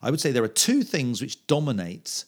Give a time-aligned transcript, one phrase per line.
[0.00, 2.24] I would say there are two things which dominate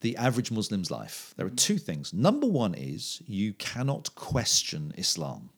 [0.00, 1.34] the average Muslim's life.
[1.36, 2.12] There are two things.
[2.14, 5.50] Number one is you cannot question Islam.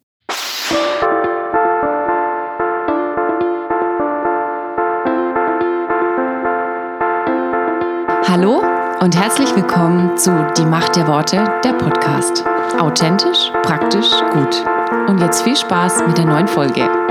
[8.27, 8.63] Hallo
[9.01, 12.45] und herzlich willkommen zu Die Macht der Worte, der Podcast.
[12.81, 14.65] Authentisch, praktisch, gut.
[15.09, 17.10] Und jetzt viel Spaß mit der neuen Folge.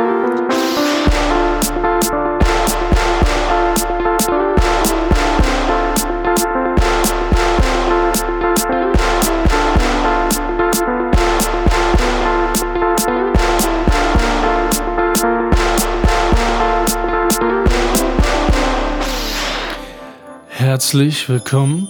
[20.70, 21.88] Herzlich willkommen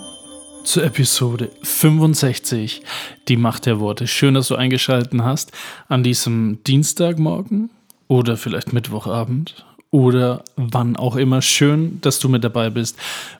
[0.63, 2.81] zur Episode 65,
[3.27, 4.07] die Macht der Worte.
[4.07, 5.51] Schön, dass du eingeschaltet hast
[5.89, 7.71] an diesem Dienstagmorgen
[8.07, 11.41] oder vielleicht Mittwochabend oder wann auch immer.
[11.41, 12.97] Schön, dass du mit dabei bist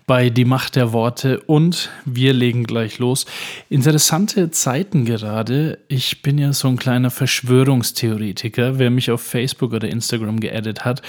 [0.08, 3.28] bei Die Macht der Worte und wir legen gleich los.
[3.70, 5.78] Interessante Zeiten gerade.
[5.88, 8.80] Ich bin ja so ein kleiner Verschwörungstheoretiker.
[8.80, 11.04] Wer mich auf Facebook oder Instagram geaddet hat,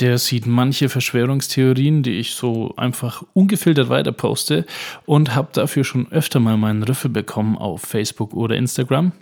[0.00, 4.64] der sieht manche Verschwörungstheorien, die ich so einfach ungefiltert weiter poste
[5.04, 9.12] und habe dafür schon öfter mal meinen Rüffel bekommen auf Facebook oder Instagram.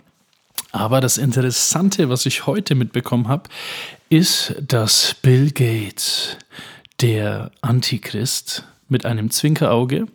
[0.71, 3.49] Aber das Interessante, was ich heute mitbekommen habe,
[4.09, 6.37] ist, dass Bill Gates,
[7.01, 10.05] der Antichrist mit einem Zwinkerauge,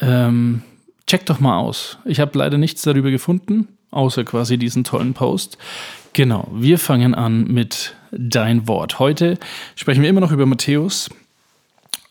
[0.00, 0.62] ähm,
[1.06, 1.98] check doch mal aus.
[2.04, 5.58] Ich habe leider nichts darüber gefunden, außer quasi diesen tollen Post.
[6.12, 8.98] Genau, wir fangen an mit Dein Wort.
[8.98, 9.38] Heute
[9.74, 11.10] sprechen wir immer noch über Matthäus.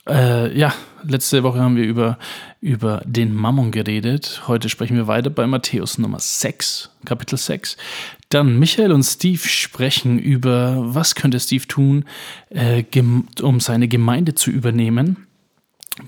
[0.08, 0.74] Äh, ja,
[1.04, 2.18] letzte Woche haben wir über,
[2.62, 4.44] über den Mammon geredet.
[4.48, 7.78] Heute sprechen wir weiter bei Matthäus Nummer 6, Kapitel 6.
[8.30, 12.06] Dann Michael und Steve sprechen über, was könnte Steve tun,
[12.50, 12.84] äh,
[13.42, 15.28] um seine Gemeinde zu übernehmen.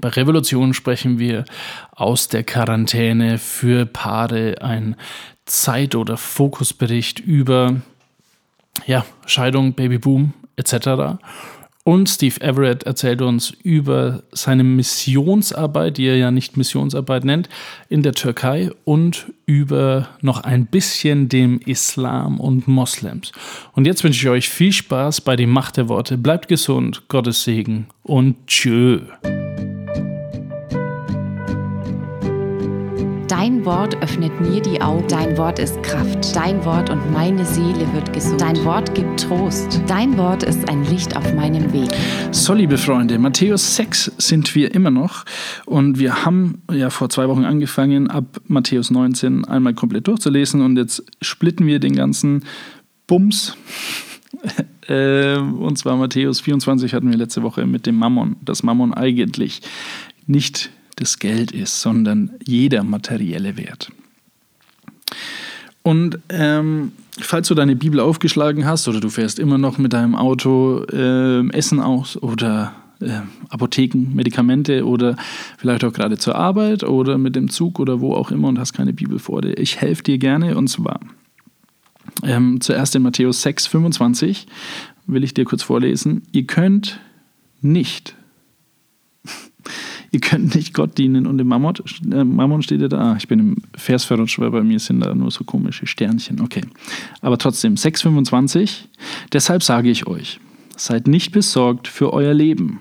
[0.01, 1.45] Bei Revolution sprechen wir
[1.91, 4.95] aus der Quarantäne für Paare ein
[5.45, 7.81] Zeit- oder Fokusbericht über
[8.85, 11.19] ja, Scheidung, Babyboom etc.
[11.89, 17.49] Und Steve Everett erzählt uns über seine Missionsarbeit, die er ja nicht Missionsarbeit nennt,
[17.89, 23.31] in der Türkei und über noch ein bisschen dem Islam und Moslems.
[23.73, 26.19] Und jetzt wünsche ich euch viel Spaß bei den Macht der Worte.
[26.19, 28.99] Bleibt gesund, Gottes Segen und tschö.
[33.39, 35.07] Dein Wort öffnet mir die Augen.
[35.07, 36.35] Dein Wort ist Kraft.
[36.35, 38.41] Dein Wort und meine Seele wird gesund.
[38.41, 39.81] Dein Wort gibt Trost.
[39.87, 41.89] Dein Wort ist ein Licht auf meinem Weg.
[42.31, 45.23] So, liebe Freunde, Matthäus 6 sind wir immer noch.
[45.65, 50.61] Und wir haben ja vor zwei Wochen angefangen, ab Matthäus 19 einmal komplett durchzulesen.
[50.61, 52.43] Und jetzt splitten wir den ganzen
[53.07, 53.55] Bums.
[54.87, 58.37] Äh, und zwar Matthäus 24 hatten wir letzte Woche mit dem Mammon.
[58.41, 59.61] Das Mammon eigentlich
[60.25, 63.91] nicht das Geld ist, sondern jeder materielle Wert.
[65.81, 70.15] Und ähm, falls du deine Bibel aufgeschlagen hast oder du fährst immer noch mit deinem
[70.15, 75.15] Auto äh, Essen aus oder äh, Apotheken, Medikamente oder
[75.57, 78.73] vielleicht auch gerade zur Arbeit oder mit dem Zug oder wo auch immer und hast
[78.73, 80.99] keine Bibel vor dir, ich helfe dir gerne und zwar
[82.23, 84.47] ähm, zuerst in Matthäus 6, 25
[85.07, 86.23] will ich dir kurz vorlesen.
[86.31, 86.99] Ihr könnt
[87.61, 88.15] nicht
[90.11, 91.75] ihr könnt nicht Gott dienen und im Mammon,
[92.11, 92.99] äh, Mammon steht ja da.
[92.99, 96.41] Ah, ich bin im Vers verrutscht, weil bei mir sind da nur so komische Sternchen.
[96.41, 96.61] Okay.
[97.21, 98.85] Aber trotzdem, 6,25.
[99.31, 100.39] Deshalb sage ich euch,
[100.75, 102.79] seid nicht besorgt für euer Leben.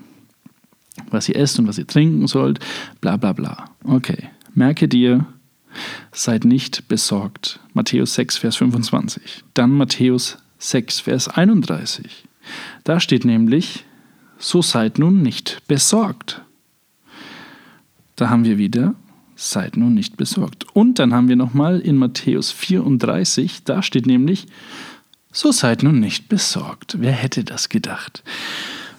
[1.09, 2.59] Was ihr esst und was ihr trinken sollt,
[3.01, 3.71] bla bla bla.
[3.83, 4.29] Okay.
[4.53, 5.25] Merke dir,
[6.11, 7.59] seid nicht besorgt.
[7.73, 9.43] Matthäus 6, Vers 25.
[9.53, 12.25] Dann Matthäus 6, Vers 31.
[12.83, 13.85] Da steht nämlich,
[14.37, 16.41] so seid nun nicht besorgt.
[18.19, 18.95] Da haben wir wieder,
[19.37, 20.65] seid nun nicht besorgt.
[20.73, 24.47] Und dann haben wir nochmal in Matthäus 34, da steht nämlich,
[25.31, 26.97] so seid nun nicht besorgt.
[26.99, 28.25] Wer hätte das gedacht?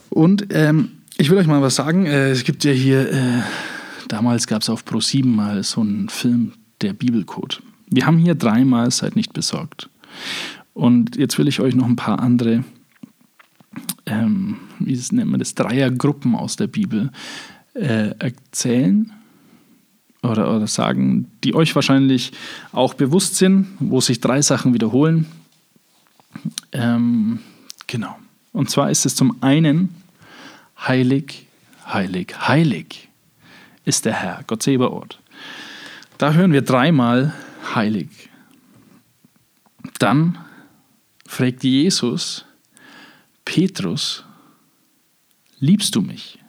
[0.08, 2.06] Und ähm, ich will euch mal was sagen.
[2.06, 3.42] Äh, es gibt ja hier, äh,
[4.08, 7.60] damals gab es auf Pro7 mal so einen Film, der Bibelcode.
[7.90, 9.90] Wir haben hier dreimal seid nicht besorgt.
[10.72, 12.64] Und jetzt will ich euch noch ein paar andere,
[14.06, 17.10] ähm, wie nennt man das, Dreiergruppen aus der Bibel
[17.74, 19.12] äh, erzählen
[20.22, 22.32] oder, oder sagen, die euch wahrscheinlich
[22.72, 25.26] auch bewusst sind, wo sich drei Sachen wiederholen.
[26.72, 27.40] Ähm,
[27.86, 28.16] genau.
[28.52, 29.94] Und zwar ist es zum einen
[30.78, 31.46] heilig,
[31.86, 33.08] heilig, heilig
[33.84, 35.18] ist der Herr, Gott Sebaoth.
[36.18, 37.32] Da hören wir dreimal
[37.74, 38.08] heilig.
[39.98, 40.38] Dann
[41.26, 42.44] fragt Jesus
[43.44, 44.24] Petrus,
[45.58, 46.39] liebst du mich?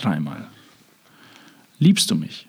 [0.00, 0.48] Dreimal.
[1.78, 2.48] Liebst du mich?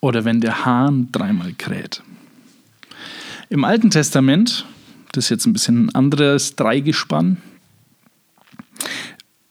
[0.00, 2.02] Oder wenn der Hahn dreimal kräht.
[3.50, 4.66] Im Alten Testament,
[5.12, 7.36] das ist jetzt ein bisschen ein anderes Dreigespann,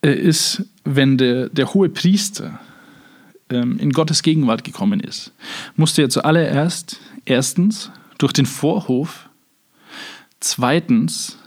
[0.02, 2.60] äh, ist, wenn der, der hohe Priester
[3.50, 5.34] ähm, in Gottes Gegenwart gekommen ist,
[5.76, 9.30] musste er zuallererst erstens durch den Vorhof,
[10.40, 11.38] zweitens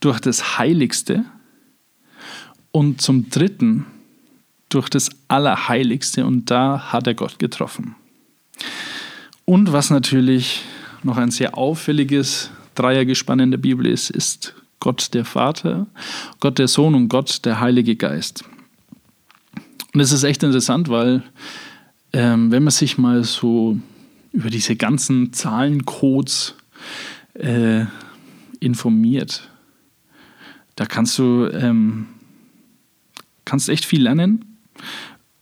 [0.00, 1.24] durch das Heiligste
[2.72, 3.86] und zum dritten
[4.68, 7.94] durch das Allerheiligste und da hat er Gott getroffen.
[9.44, 10.62] Und was natürlich
[11.02, 15.86] noch ein sehr auffälliges Dreiergespann in der Bibel ist, ist Gott der Vater,
[16.40, 18.44] Gott der Sohn und Gott der Heilige Geist.
[19.92, 21.22] Und es ist echt interessant, weil
[22.12, 23.78] ähm, wenn man sich mal so
[24.32, 26.54] über diese ganzen Zahlencodes
[27.34, 27.84] äh,
[28.60, 29.48] informiert,
[30.76, 32.06] da kannst du ähm,
[33.52, 34.46] kannst echt viel lernen.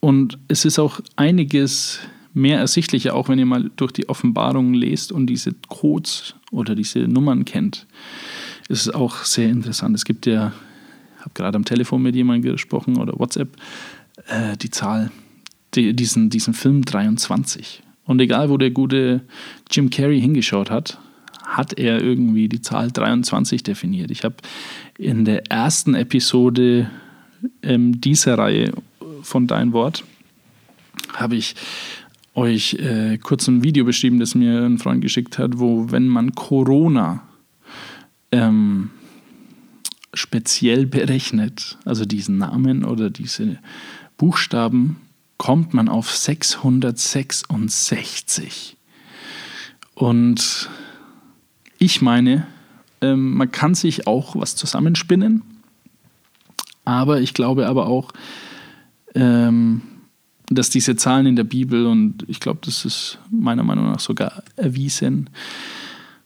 [0.00, 2.00] Und es ist auch einiges
[2.34, 7.06] mehr ersichtlicher, auch wenn ihr mal durch die Offenbarungen lest und diese Codes oder diese
[7.06, 7.86] Nummern kennt.
[8.68, 9.94] Ist es auch sehr interessant.
[9.94, 10.52] Es gibt ja,
[11.18, 13.56] ich habe gerade am Telefon mit jemandem gesprochen oder WhatsApp,
[14.26, 15.12] äh, die Zahl,
[15.76, 17.80] die, diesen, diesen Film 23.
[18.06, 19.20] Und egal, wo der gute
[19.70, 20.98] Jim Carrey hingeschaut hat,
[21.44, 24.10] hat er irgendwie die Zahl 23 definiert.
[24.10, 24.34] Ich habe
[24.98, 26.90] in der ersten Episode
[27.62, 28.72] ähm, dieser Reihe
[29.22, 30.04] von Dein Wort,
[31.14, 31.54] habe ich
[32.34, 36.34] euch äh, kurz ein Video beschrieben, das mir ein Freund geschickt hat, wo wenn man
[36.34, 37.22] Corona
[38.32, 38.90] ähm,
[40.14, 43.58] speziell berechnet, also diesen Namen oder diese
[44.16, 44.96] Buchstaben,
[45.36, 48.76] kommt man auf 666.
[49.94, 50.70] Und
[51.78, 52.46] ich meine,
[53.00, 55.42] ähm, man kann sich auch was zusammenspinnen,
[56.84, 58.12] aber ich glaube aber auch,
[59.14, 59.82] ähm,
[60.50, 64.42] dass diese Zahlen in der Bibel, und ich glaube, das ist meiner Meinung nach sogar
[64.56, 65.30] erwiesen,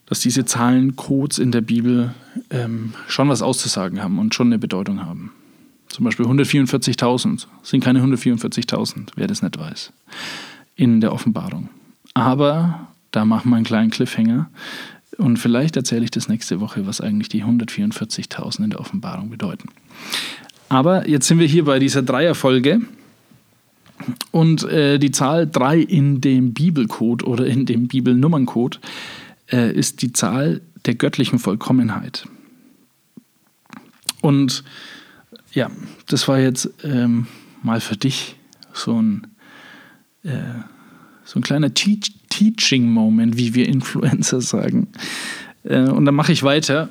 [0.07, 2.13] dass diese Zahlencodes in der Bibel
[2.49, 5.31] ähm, schon was auszusagen haben und schon eine Bedeutung haben.
[5.87, 9.93] Zum Beispiel 144.000 sind keine 144.000, wer das nicht weiß,
[10.75, 11.69] in der Offenbarung.
[12.13, 14.49] Aber da machen wir einen kleinen Cliffhanger
[15.17, 19.69] und vielleicht erzähle ich das nächste Woche, was eigentlich die 144.000 in der Offenbarung bedeuten.
[20.75, 22.81] Aber jetzt sind wir hier bei dieser Dreierfolge
[24.31, 28.81] und äh, die Zahl 3 in dem Bibelcode oder in dem Bibelnummerncode
[29.53, 32.27] äh, ist die Zahl der göttlichen Vollkommenheit.
[34.19, 34.65] Und
[35.53, 35.71] ja,
[36.07, 37.27] das war jetzt ähm,
[37.63, 38.35] mal für dich
[38.73, 39.27] so ein,
[40.23, 40.33] äh,
[41.23, 44.89] so ein kleiner Te Teaching-Moment, wie wir Influencer sagen.
[45.63, 46.89] Äh, und dann mache ich weiter.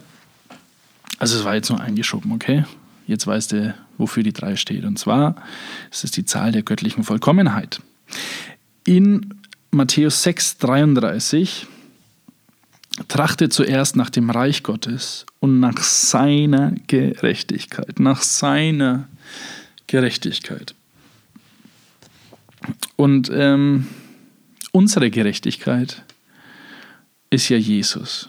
[1.18, 2.64] Also es war jetzt nur eingeschoben, okay?
[3.06, 4.84] Jetzt weißt du, wofür die drei steht.
[4.84, 5.36] Und zwar
[5.90, 7.80] ist es die Zahl der göttlichen Vollkommenheit.
[8.84, 9.34] In
[9.70, 11.66] Matthäus 6, 33
[13.08, 19.08] Trachte zuerst nach dem Reich Gottes und nach seiner Gerechtigkeit, nach seiner
[19.88, 20.76] Gerechtigkeit.
[22.94, 23.88] Und ähm,
[24.70, 26.04] unsere Gerechtigkeit
[27.30, 28.28] ist ja Jesus.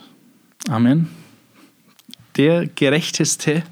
[0.68, 1.08] Amen.
[2.36, 3.62] Der gerechteste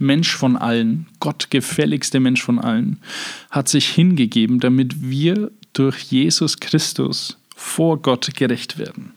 [0.00, 2.98] Mensch von allen, gottgefälligste Mensch von allen,
[3.50, 9.12] hat sich hingegeben, damit wir durch Jesus Christus vor Gott gerecht werden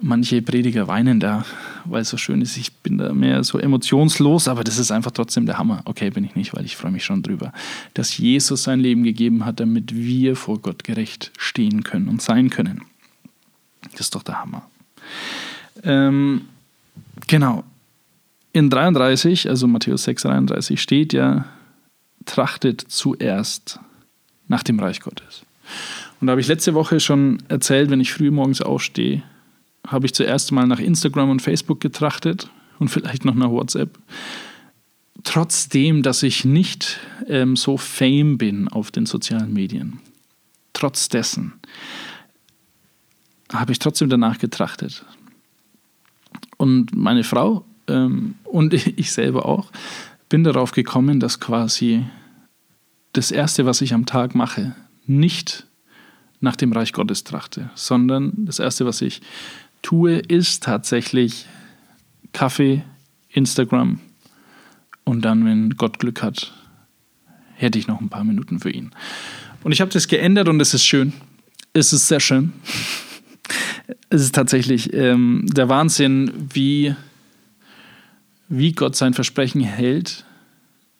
[0.00, 1.44] manche Prediger weinen da,
[1.84, 2.56] weil es so schön ist.
[2.56, 5.82] Ich bin da mehr so emotionslos, aber das ist einfach trotzdem der Hammer.
[5.84, 7.52] Okay, bin ich nicht, weil ich freue mich schon drüber,
[7.94, 12.50] dass Jesus sein Leben gegeben hat, damit wir vor Gott gerecht stehen können und sein
[12.50, 12.82] können.
[13.92, 14.68] Das ist doch der Hammer.
[15.82, 16.42] Ähm,
[17.26, 17.64] genau.
[18.56, 21.44] In 33, also Matthäus 6, 33 steht ja,
[22.24, 23.80] trachtet zuerst
[24.48, 25.42] nach dem Reich Gottes.
[26.18, 29.22] Und da habe ich letzte Woche schon erzählt, wenn ich früh morgens aufstehe,
[29.86, 32.48] habe ich zuerst mal nach Instagram und Facebook getrachtet
[32.78, 33.98] und vielleicht noch nach WhatsApp.
[35.22, 39.98] Trotzdem, dass ich nicht ähm, so fame bin auf den sozialen Medien.
[40.72, 41.52] Trotz dessen
[43.52, 45.04] habe ich trotzdem danach getrachtet.
[46.56, 49.70] Und meine Frau und ich selber auch
[50.28, 52.04] bin darauf gekommen, dass quasi
[53.12, 54.74] das Erste, was ich am Tag mache,
[55.06, 55.66] nicht
[56.40, 59.22] nach dem Reich Gottes trachte, sondern das Erste, was ich
[59.82, 61.46] tue, ist tatsächlich
[62.32, 62.82] Kaffee,
[63.30, 64.00] Instagram
[65.04, 66.52] und dann, wenn Gott Glück hat,
[67.54, 68.90] hätte ich noch ein paar Minuten für ihn.
[69.62, 71.12] Und ich habe das geändert und es ist schön.
[71.72, 72.52] Es ist sehr schön.
[74.08, 76.96] Es ist tatsächlich ähm, der Wahnsinn, wie,
[78.48, 80.24] wie Gott sein Versprechen hält,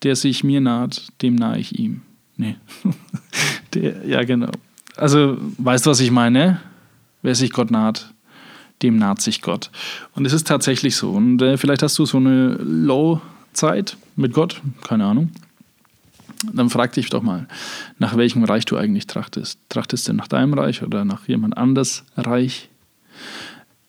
[0.02, 2.02] der sich mir naht, dem nahe ich ihm.
[2.36, 2.56] Nee.
[3.74, 4.50] der, ja, genau.
[4.96, 6.60] Also, weißt du, was ich meine?
[7.22, 8.12] Wer sich Gott naht,
[8.82, 9.70] dem naht sich Gott.
[10.14, 11.10] Und es ist tatsächlich so.
[11.12, 15.30] Und äh, vielleicht hast du so eine Low-Zeit mit Gott, keine Ahnung.
[16.52, 17.48] Dann frag dich doch mal,
[17.98, 19.58] nach welchem Reich du eigentlich trachtest.
[19.70, 22.68] Trachtest du nach deinem Reich oder nach jemand anders Reich?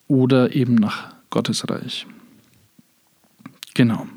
[0.07, 2.07] Oder eben nach Gottes Reich?
[3.77, 4.07] Genau.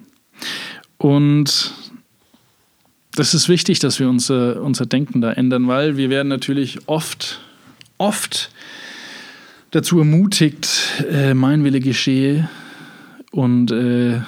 [0.97, 1.75] Und
[3.13, 7.43] das ist wichtig, dass wir unser, unser Denken da ändern, weil wir werden natürlich oft,
[7.99, 8.51] oft
[9.71, 12.49] dazu ermutigt, äh, mein Wille geschehe
[13.33, 14.23] und äh,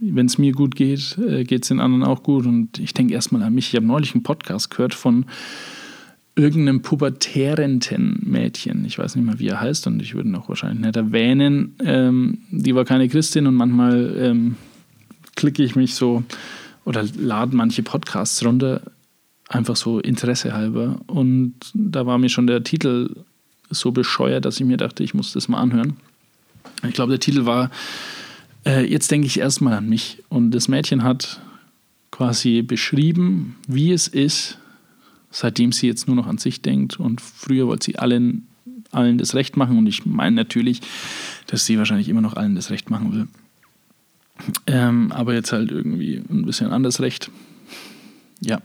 [0.00, 2.44] wenn es mir gut geht, äh, geht es den anderen auch gut.
[2.44, 3.68] Und ich denke erstmal an mich.
[3.68, 5.24] Ich habe neulich einen Podcast gehört von
[6.38, 7.80] irgendeinem pubertären
[8.22, 8.84] Mädchen.
[8.84, 11.74] Ich weiß nicht mehr, wie er heißt und ich würde ihn auch wahrscheinlich nicht erwähnen.
[11.84, 14.56] Ähm, die war keine Christin und manchmal ähm,
[15.34, 16.22] klicke ich mich so
[16.84, 18.82] oder lade manche Podcasts runter,
[19.48, 21.00] einfach so Interesse halber.
[21.06, 23.10] Und da war mir schon der Titel
[23.68, 25.96] so bescheuert, dass ich mir dachte, ich muss das mal anhören.
[26.86, 27.70] Ich glaube, der Titel war
[28.64, 30.22] äh, Jetzt denke ich erstmal an mich.
[30.28, 31.40] Und das Mädchen hat
[32.10, 34.58] quasi beschrieben, wie es ist,
[35.30, 36.98] seitdem sie jetzt nur noch an sich denkt.
[36.98, 38.46] Und früher wollte sie allen,
[38.90, 39.78] allen das Recht machen.
[39.78, 40.80] Und ich meine natürlich,
[41.46, 43.28] dass sie wahrscheinlich immer noch allen das Recht machen will.
[44.66, 47.30] Ähm, aber jetzt halt irgendwie ein bisschen anders Recht.
[48.40, 48.60] Ja.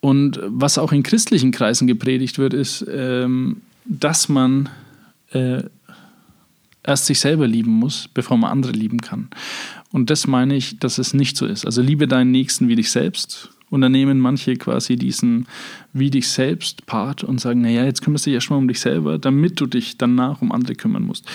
[0.00, 4.68] Und was auch in christlichen Kreisen gepredigt wird, ist, ähm, dass man
[5.30, 5.62] äh,
[6.82, 9.28] erst sich selber lieben muss, bevor man andere lieben kann.
[9.92, 11.66] Und das meine ich, dass es nicht so ist.
[11.66, 13.50] Also liebe deinen Nächsten wie dich selbst.
[13.72, 15.46] Und dann nehmen manche quasi diesen
[15.94, 19.18] wie dich selbst Part und sagen, naja, jetzt kümmerst du dich erstmal um dich selber,
[19.18, 21.26] damit du dich danach um andere kümmern musst.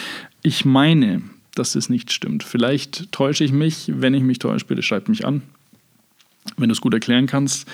[0.44, 1.24] Ich meine,
[1.56, 2.44] dass das nicht stimmt.
[2.44, 3.92] Vielleicht täusche ich mich.
[3.92, 5.42] Wenn ich mich täusche, bitte schreib mich an.
[6.58, 7.68] Wenn du es gut erklären kannst,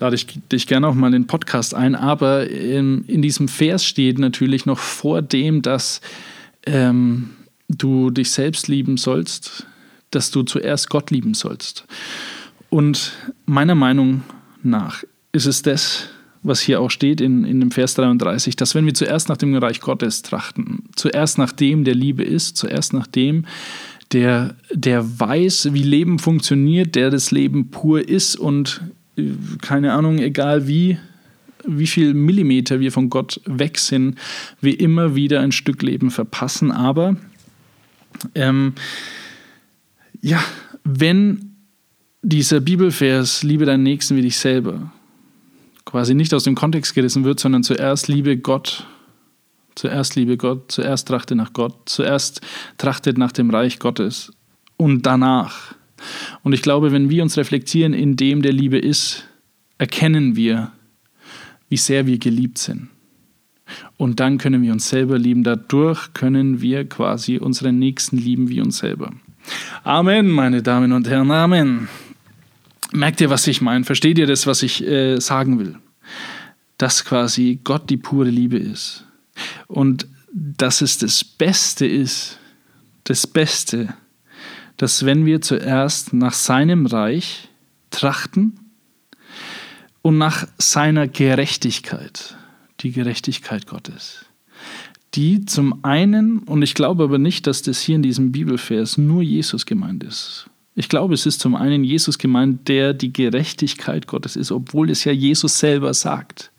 [0.00, 1.94] lade ich dich gerne auch mal in den Podcast ein.
[1.94, 6.00] Aber in, in diesem Vers steht natürlich noch vor dem, dass
[6.66, 7.30] ähm,
[7.68, 9.64] du dich selbst lieben sollst,
[10.10, 11.84] dass du zuerst Gott lieben sollst.
[12.70, 13.12] Und
[13.46, 14.22] meiner Meinung
[14.62, 16.08] nach ist es das,
[16.42, 19.54] was hier auch steht in, in dem Vers 33, dass wenn wir zuerst nach dem
[19.56, 23.44] Reich Gottes trachten, zuerst nach dem, der Liebe ist, zuerst nach dem,
[24.12, 28.80] der, der weiß, wie Leben funktioniert, der das Leben pur ist und
[29.16, 30.98] äh, keine Ahnung, egal wie,
[31.66, 34.16] wie viel Millimeter wir von Gott weg sind,
[34.60, 36.70] wir immer wieder ein Stück Leben verpassen.
[36.70, 37.16] Aber
[38.34, 38.74] ähm,
[40.22, 40.42] ja,
[40.84, 41.47] wenn
[42.22, 44.92] dieser Bibelvers, liebe deinen Nächsten wie dich selber,
[45.84, 48.86] quasi nicht aus dem Kontext gerissen wird, sondern zuerst liebe Gott,
[49.74, 52.40] zuerst liebe Gott, zuerst trachte nach Gott, zuerst
[52.76, 54.32] trachtet nach dem Reich Gottes
[54.76, 55.74] und danach.
[56.42, 59.24] Und ich glaube, wenn wir uns reflektieren in dem, der Liebe ist,
[59.78, 60.72] erkennen wir,
[61.68, 62.88] wie sehr wir geliebt sind.
[63.96, 65.44] Und dann können wir uns selber lieben.
[65.44, 69.12] Dadurch können wir quasi unseren Nächsten lieben wie uns selber.
[69.84, 71.30] Amen, meine Damen und Herren.
[71.30, 71.88] Amen.
[72.92, 73.84] Merkt ihr, was ich meine?
[73.84, 75.76] Versteht ihr das, was ich äh, sagen will?
[76.78, 79.04] Dass quasi Gott die pure Liebe ist.
[79.66, 82.38] Und dass es das Beste ist,
[83.04, 83.94] das Beste,
[84.76, 87.48] dass wenn wir zuerst nach seinem Reich
[87.90, 88.58] trachten,
[90.02, 92.36] und nach seiner Gerechtigkeit,
[92.80, 94.24] die Gerechtigkeit Gottes.
[95.14, 99.22] Die zum einen, und ich glaube aber nicht, dass das hier in diesem Bibelvers nur
[99.22, 100.48] Jesus gemeint ist.
[100.78, 105.02] Ich glaube, es ist zum einen Jesus gemeint, der die Gerechtigkeit Gottes ist, obwohl es
[105.02, 106.52] ja Jesus selber sagt.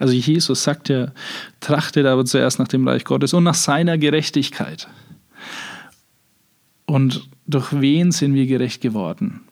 [0.00, 1.12] Also Jesus sagt ja,
[1.60, 4.88] trachtet aber zuerst nach dem Reich Gottes und nach seiner Gerechtigkeit.
[6.84, 9.42] Und durch wen sind wir gerecht geworden?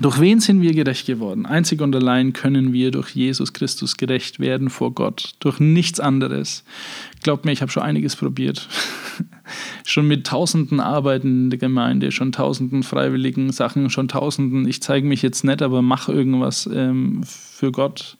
[0.00, 1.46] Durch wen sind wir gerecht geworden?
[1.46, 6.62] Einzig und allein können wir durch Jesus Christus gerecht werden vor Gott, durch nichts anderes.
[7.22, 8.68] Glaubt mir, ich habe schon einiges probiert.
[9.84, 15.06] schon mit tausenden Arbeiten in der Gemeinde, schon tausenden freiwilligen Sachen, schon tausenden, ich zeige
[15.06, 18.18] mich jetzt nicht, aber mache irgendwas ähm, für Gott.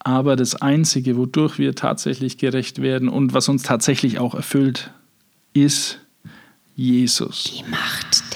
[0.00, 4.90] Aber das Einzige, wodurch wir tatsächlich gerecht werden und was uns tatsächlich auch erfüllt,
[5.54, 5.98] ist
[6.76, 7.44] Jesus.
[7.44, 8.27] Die Macht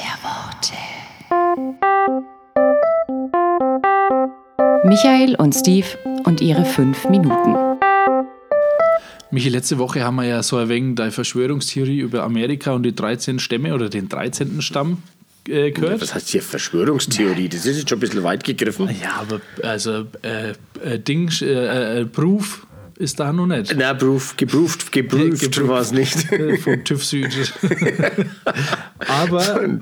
[4.85, 5.87] Michael und Steve
[6.25, 7.55] und ihre fünf Minuten.
[9.31, 12.95] Michi, letzte Woche haben wir ja so ein wenig die Verschwörungstheorie über Amerika und die
[12.95, 14.61] 13 Stämme oder den 13.
[14.61, 15.03] Stamm
[15.49, 16.01] äh, gehört.
[16.03, 17.49] Was heißt hier Verschwörungstheorie?
[17.49, 18.89] Das ist jetzt schon ein bisschen weit gegriffen.
[19.01, 20.51] Ja, aber also äh,
[20.85, 22.67] äh, Ding, äh, äh, Proof
[22.99, 23.75] ist da noch nicht.
[23.77, 25.69] Na, proof, geprüft, geprüft Geprüft.
[25.69, 26.31] war es nicht.
[26.33, 27.53] Äh, Vom TÜV Süd.
[28.99, 29.79] aber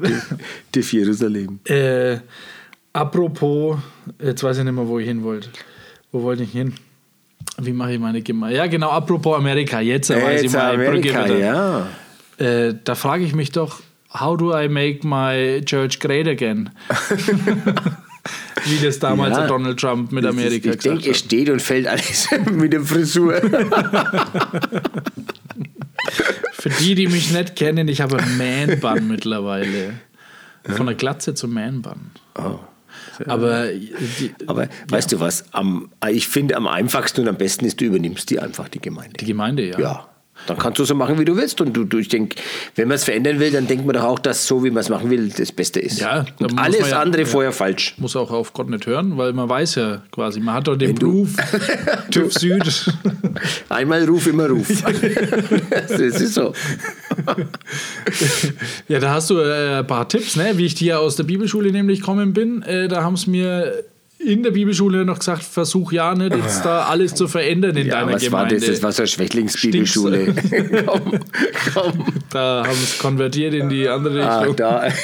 [0.73, 1.59] TÜV Jerusalem.
[1.65, 2.19] äh,
[2.93, 3.79] apropos,
[4.23, 5.49] jetzt weiß ich nicht mehr, wo ich hin wollte.
[6.13, 6.75] Wo wollte ich hin?
[7.59, 8.57] Wie mache ich meine Gemeinde?
[8.57, 11.39] Ja, genau, apropos Amerika, jetzt weiß ich Jetzt mal Amerika, wieder.
[11.39, 11.87] ja.
[12.39, 13.81] Äh, da frage ich mich doch,
[14.13, 16.71] how do I make my church great again?
[18.67, 19.47] Wie das damals Ja.
[19.47, 23.35] Donald Trump mit Amerika ist, ich denke, es steht und fällt alles mit der Frisur.
[26.53, 29.95] Für die, die mich nicht kennen, ich habe Man-Bun mittlerweile.
[30.65, 32.11] Von der Glatze zum Man-Bun.
[32.37, 32.59] Oh.
[33.27, 35.45] Aber die, Aber weißt du was?
[35.53, 39.17] Am, ich finde, am einfachsten und am besten ist, du übernimmst die einfach, die Gemeinde.
[39.19, 39.79] die Gemeinde, ja.
[39.79, 40.10] Ja.
[40.47, 41.61] Dann kannst du so machen, wie du willst.
[41.61, 42.37] Und du, du ich denke,
[42.75, 44.89] wenn man es verändern will, dann denkt man doch auch, dass so, wie man es
[44.89, 46.01] machen will, das Beste ist.
[46.01, 47.29] Ja, und alles ja- andere ja.
[47.29, 47.95] vorher falsch.
[47.99, 50.95] Muss auch auf Gott nicht hören, weil man weiß ja quasi, man hat doch den
[50.95, 51.37] Proof,
[52.11, 52.93] TÜV Süd.
[53.69, 54.69] Einmal Ruf, immer Ruf.
[55.71, 56.53] das ist so.
[58.89, 60.53] Ja, da hast du äh, ein paar Tipps, ne?
[60.57, 62.63] wie ich ja aus der Bibelschule nämlich gekommen bin.
[62.63, 63.85] Äh, da haben sie mir
[64.25, 68.01] in der Bibelschule noch gesagt, versuch ja nicht jetzt da alles zu verändern in Ja,
[68.01, 68.57] deiner was war Gemeinde.
[68.57, 68.67] das?
[68.67, 70.35] Das war so eine Schwächlingsbibelschule.
[70.85, 71.21] komm,
[71.75, 72.05] komm.
[72.31, 74.57] Da haben sie es konvertiert in die andere Ah, Richtung.
[74.57, 74.89] da.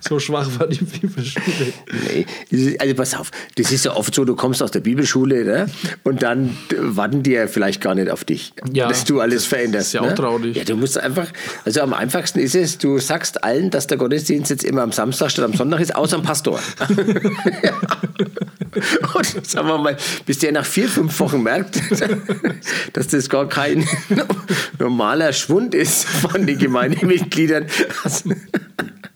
[0.00, 1.72] So schwach war die Bibelschule.
[2.06, 5.44] Nee, das also pass auf, das ist ja oft so, du kommst aus der Bibelschule
[5.44, 5.66] ne?
[6.04, 9.88] und dann warten die ja vielleicht gar nicht auf dich, Ja, dass du alles veränderst.
[9.88, 10.14] ist ja auch ne?
[10.14, 10.56] traurig.
[10.56, 11.26] Ja, du musst einfach,
[11.64, 15.30] also am einfachsten ist es, du sagst allen, dass der Gottesdienst jetzt immer am Samstag
[15.32, 16.60] statt am Sonntag ist, außer am Pastor.
[19.14, 21.80] Und sagen wir mal, bis der nach vier, fünf Wochen merkt,
[22.92, 23.86] dass das gar kein
[24.78, 27.66] normaler Schwund ist von den Gemeindemitgliedern,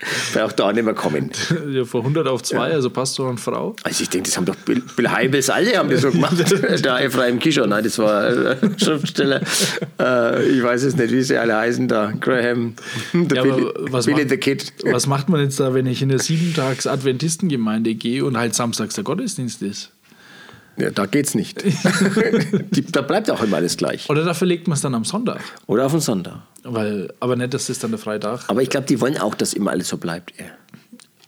[0.00, 1.30] also, braucht da auch nicht mehr kommen.
[1.70, 3.76] Ja, von 100 auf 2, also Pastor und Frau.
[3.82, 6.36] Also ich denke, das haben doch Bill, Bill Heibels alle haben das so gemacht.
[6.84, 9.40] der Ephraim Kischer, nein, das war äh, Schriftsteller.
[9.98, 12.12] Äh, ich weiß es nicht, wie sie alle heißen da.
[12.20, 12.74] Graham,
[13.12, 14.72] der Ja, Billy, was Billy macht- the Kid.
[14.84, 19.04] Was macht man jetzt da, wenn ich in eine Siebentags-Adventistengemeinde gehe und halt samstags der
[19.04, 19.92] Gottesdienst ist?
[20.80, 21.62] Ja, da geht's nicht.
[22.70, 24.08] Die, da bleibt auch immer alles gleich.
[24.08, 25.40] Oder da verlegt man es dann am Sonntag?
[25.66, 26.42] Oder auf den Sonntag.
[26.62, 28.48] Weil, aber nicht, dass das dann der Freitag.
[28.48, 30.32] Aber ich glaube, die wollen auch, dass immer alles so bleibt.
[30.38, 30.46] Ja.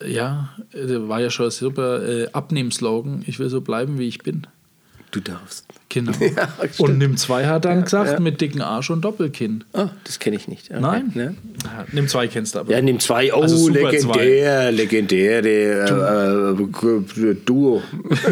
[0.06, 3.22] Ja, äh, war ja schon ein super äh, Abnehmslogan.
[3.26, 4.46] Ich will so bleiben, wie ich bin.
[5.12, 5.66] Du darfst.
[5.90, 6.12] Genau.
[6.20, 6.48] Ja,
[6.78, 8.20] und nimm zwei hat dann gesagt, ja.
[8.20, 9.62] mit dicken Arsch und Doppelkinn.
[9.74, 10.70] Ah, das kenne ich nicht.
[10.70, 10.80] Okay.
[10.80, 11.12] Nein?
[11.14, 11.34] Ne?
[11.64, 12.72] Ja, nimm zwei kennst du aber.
[12.72, 13.30] Ja, nimm zwei.
[13.34, 17.82] Oh, Also legendär, legendäre äh, äh, Duo.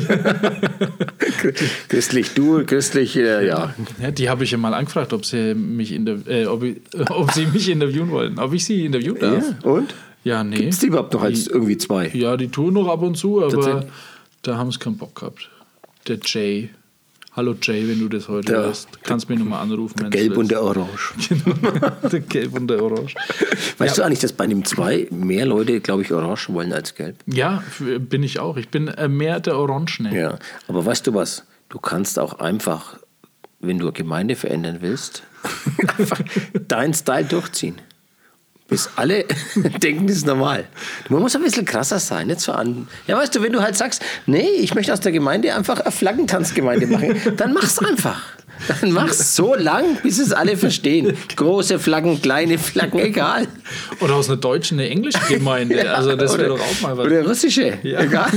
[1.89, 3.75] christlich Duo, christlich, äh, ja.
[4.01, 6.79] Ja, die habe ich ja mal angefragt, ob sie mich, äh, ob, ich,
[7.11, 8.39] ob sie mich interviewen wollen.
[8.39, 9.45] Ob ich sie interviewen darf.
[9.63, 9.71] ja.
[9.71, 9.95] Und?
[10.25, 10.69] Ja, nee.
[10.69, 12.09] Ist die überhaupt noch als irgendwie zwei?
[12.09, 13.85] Ja, die tun noch ab und zu, aber
[14.43, 15.51] da haben sie keinen Bock gehabt.
[16.11, 16.71] Der Jay.
[17.37, 18.89] Hallo Jay, wenn du das heute Der- hörst.
[19.05, 19.95] Kannst mich nochmal anrufen.
[20.01, 21.15] wenn's Gelb und der Orange.
[22.11, 23.15] der Gelb und der Orange.
[23.79, 27.15] Weißt du eigentlich, dass bei dem zwei mehr Leute, glaube ich, Orange wollen als Gelb?
[27.27, 28.57] Ja, bin ich auch.
[28.57, 30.13] Ich bin äh, mehr der Orangene.
[30.13, 30.39] Ja.
[30.67, 31.45] Aber weißt du was?
[31.69, 32.99] Du kannst auch einfach,
[33.61, 35.23] wenn du eine Gemeinde verändern willst,
[35.97, 36.21] einfach
[36.67, 37.77] deinen Style durchziehen.
[38.71, 39.25] Bis alle
[39.83, 40.65] denken, das ist normal.
[41.09, 42.87] Man muss ein bisschen krasser sein, nicht so an.
[43.07, 45.91] Ja, weißt du, wenn du halt sagst, nee, ich möchte aus der Gemeinde einfach eine
[45.91, 48.23] Flaggentanzgemeinde machen, dann mach's einfach.
[48.83, 51.17] Dann mach's so lang, bis es alle verstehen.
[51.35, 53.49] Große Flaggen, kleine Flaggen, egal.
[54.01, 55.91] Oder aus einer deutschen, eine englische Gemeinde.
[55.97, 57.07] also das wäre doch auch mal was.
[57.07, 58.01] Oder russische, Ja.
[58.03, 58.29] egal.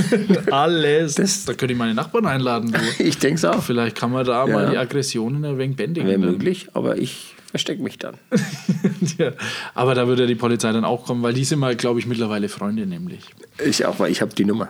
[0.49, 1.15] Alles.
[1.15, 2.71] Das- da könnte ich meine Nachbarn einladen.
[2.71, 3.03] Du.
[3.03, 3.61] Ich denke es auch.
[3.61, 4.53] Vielleicht kann man da Ja.
[4.53, 6.07] mal die Aggressionen ein wenig bändigen.
[6.07, 8.17] Wäre möglich, aber ich verstecke mich dann.
[9.19, 9.31] ja.
[9.75, 12.49] Aber da würde die Polizei dann auch kommen, weil die sind mal, glaube ich, mittlerweile
[12.49, 13.25] Freunde nämlich.
[13.63, 14.69] Ich auch, weil ich habe die Nummer.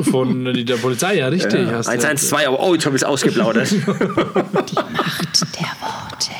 [0.00, 1.68] Von der Polizei, ja, richtig.
[1.68, 3.72] hast du- 112, aber oh, jetzt habe ich es ausgeplaudert.
[3.86, 6.30] Macht der Worte.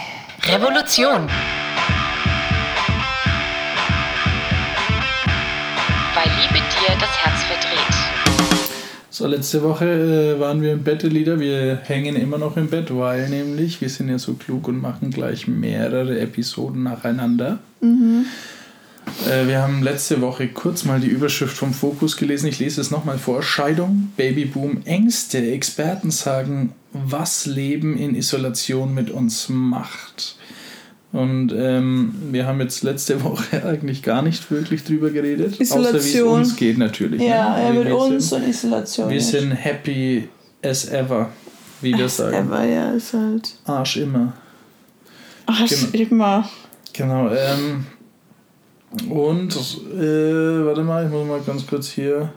[0.45, 1.29] Revolution.
[6.15, 7.46] Weil Liebe dir das Herz.
[9.19, 9.87] So, letzte Woche
[10.37, 11.41] äh, waren wir im Bett, Lieder.
[11.41, 15.11] Wir hängen immer noch im Bett, weil nämlich wir sind ja so klug und machen
[15.11, 17.59] gleich mehrere Episoden nacheinander.
[19.27, 22.49] Äh, wir haben letzte Woche kurz mal die Überschrift vom Fokus gelesen.
[22.49, 23.43] Ich lese es nochmal vor.
[23.43, 25.39] Scheidung, Babyboom, Ängste.
[25.51, 30.37] Experten sagen, was Leben in Isolation mit uns macht.
[31.13, 35.55] Und ähm, wir haben jetzt letzte Woche eigentlich gar nicht wirklich drüber geredet.
[35.55, 36.29] Außer wie es Isolation.
[36.41, 37.23] uns geht natürlich.
[37.23, 37.63] Ja, ne?
[37.63, 39.11] er Wie mit uns Sind, und Isolation.
[39.11, 40.29] wir sind happy
[40.63, 41.31] as ever,
[41.81, 42.37] wie wir sagen.
[42.37, 43.55] Aber ja, ist halt.
[43.65, 44.33] Arsch immer.
[45.47, 45.89] Ach, Genau.
[45.93, 46.49] immer.
[46.93, 47.31] Genau.
[47.31, 47.87] Ähm,
[49.09, 49.55] und,
[49.95, 52.33] äh, warte mal, ich muss mal ganz kurz hier.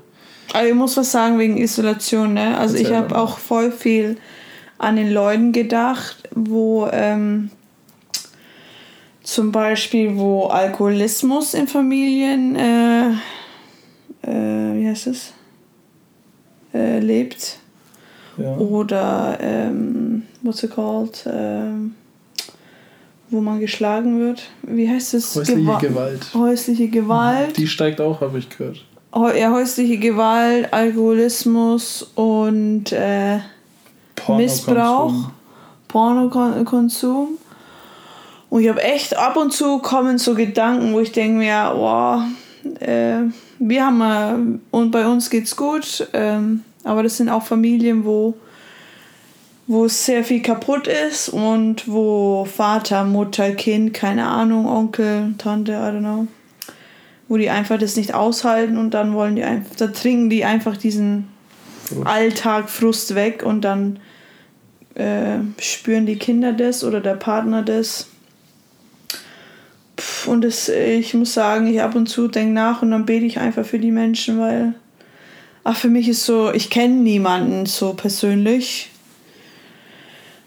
[0.54, 2.58] Aber ich muss was sagen wegen Isolation, ne?
[2.58, 4.18] Also ich habe auch voll viel
[4.78, 7.52] an den Leuten gedacht, wo ähm,
[9.34, 13.10] zum Beispiel, wo Alkoholismus in Familien, äh,
[14.24, 15.34] äh, wie heißt es,
[16.74, 17.58] äh, lebt.
[18.38, 18.56] Ja.
[18.58, 21.94] Oder, ähm, what's it called, ähm,
[23.30, 24.50] wo man geschlagen wird.
[24.64, 25.36] Wie heißt es?
[25.36, 26.34] Häusliche Gewa- Gewalt.
[26.34, 27.58] Häusliche Gewalt.
[27.58, 28.84] Die steigt auch, habe ich gehört.
[29.38, 33.40] Ja, häusliche Gewalt, Alkoholismus und äh,
[34.28, 35.32] Missbrauch,
[35.88, 37.30] Pornokonsum.
[38.50, 42.24] Und ich habe echt ab und zu kommen so Gedanken, wo ich denke mir, wow,
[42.80, 48.06] äh, wir haben äh, und bei uns geht's gut, ähm, aber das sind auch Familien,
[48.06, 48.36] wo
[49.68, 55.76] wo sehr viel kaputt ist und wo Vater, Mutter, Kind, keine Ahnung, Onkel, Tante, I
[55.76, 56.28] don't know,
[57.28, 60.76] wo die einfach das nicht aushalten und dann wollen die einfach, da trinken die einfach
[60.76, 61.28] diesen
[62.04, 64.00] Alltag Frust weg und dann
[64.96, 68.09] äh, spüren die Kinder das oder der Partner das.
[70.28, 73.40] Und das, ich muss sagen, ich ab und zu denke nach und dann bete ich
[73.40, 74.74] einfach für die Menschen, weil
[75.64, 78.90] ach, für mich ist so, ich kenne niemanden so persönlich,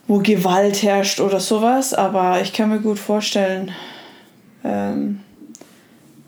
[0.07, 3.71] wo Gewalt herrscht oder sowas, aber ich kann mir gut vorstellen,
[4.63, 5.19] ähm,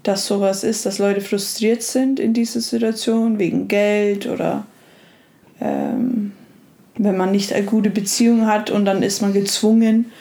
[0.04, 4.66] dass sowas ist, dass Leute frustriert sind in dieser Situation wegen Geld oder
[5.60, 6.32] ähm,
[6.98, 10.12] wenn man nicht eine gute Beziehung hat und dann ist man gezwungen,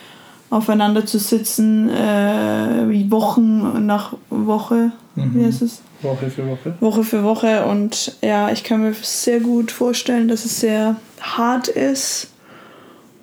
[0.55, 5.83] aufeinander zu sitzen, äh, wie Wochen nach Woche, wie heißt es?
[6.01, 6.75] Woche für Woche.
[6.79, 11.67] Woche für Woche und ja, ich kann mir sehr gut vorstellen, dass es sehr hart
[11.67, 12.29] ist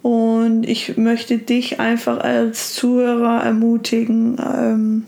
[0.02, 5.08] und ich möchte dich einfach als Zuhörer ermutigen, ähm,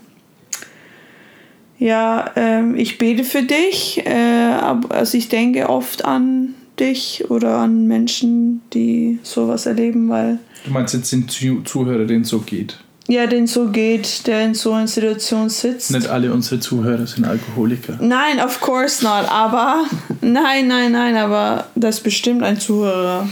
[1.78, 4.54] ja, ähm, ich bete für dich, äh,
[4.88, 10.94] also ich denke oft an dich oder an Menschen, die sowas erleben, weil Du meinst
[10.94, 12.78] jetzt den Zu Zuhörer, es so geht.
[13.06, 15.90] ja, den so geht, der in so einer Situation sitzt.
[15.90, 17.98] Nicht alle unsere Zuhörer sind Alkoholiker.
[18.00, 19.30] Nein, of course not.
[19.30, 19.84] Aber
[20.20, 23.28] nein, nein, nein, aber das ist bestimmt ein Zuhörer.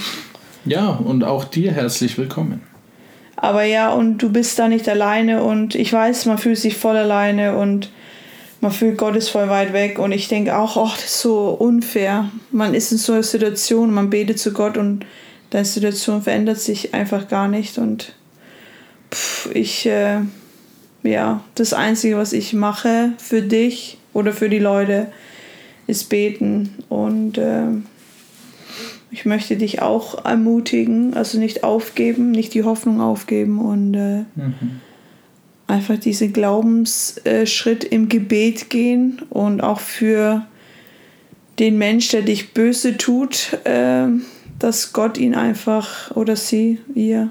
[0.64, 2.60] Ja, und auch dir herzlich willkommen.
[3.36, 6.96] Aber ja, und du bist da nicht alleine und ich weiß, man fühlt sich voll
[6.96, 7.90] alleine und
[8.62, 11.48] man fühlt, Gott ist voll weit weg und ich denke auch, oh, das ist so
[11.48, 12.30] unfair.
[12.52, 15.04] Man ist in so einer Situation, man betet zu Gott und
[15.50, 18.14] deine Situation verändert sich einfach gar nicht und
[19.12, 20.20] pff, ich, äh,
[21.02, 25.08] ja, das Einzige, was ich mache für dich oder für die Leute,
[25.88, 27.64] ist beten und äh,
[29.10, 34.22] ich möchte dich auch ermutigen, also nicht aufgeben, nicht die Hoffnung aufgeben und äh,
[35.72, 40.46] einfach diesen Glaubensschritt im Gebet gehen und auch für
[41.58, 44.06] den Mensch, der dich böse tut, äh,
[44.58, 47.30] dass Gott ihn einfach oder sie, ihr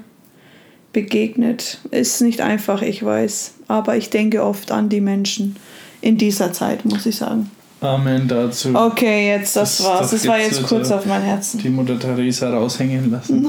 [0.92, 1.78] begegnet.
[1.90, 5.56] Ist nicht einfach, ich weiß, aber ich denke oft an die Menschen
[6.00, 7.50] in dieser Zeit, muss ich sagen.
[7.80, 8.74] Amen dazu.
[8.74, 10.10] Okay, jetzt das, Das- war's.
[10.10, 11.58] das Das war jetzt kurz auf mein Herzen.
[11.58, 13.46] Die Mutter Teresa raushängen lassen.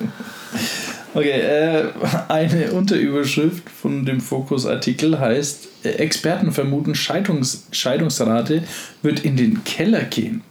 [1.17, 1.85] Okay, äh,
[2.29, 8.63] eine Unterüberschrift von dem Fokus-Artikel heißt: äh, Experten vermuten, Scheidungs Scheidungsrate
[9.01, 10.43] wird in den Keller gehen.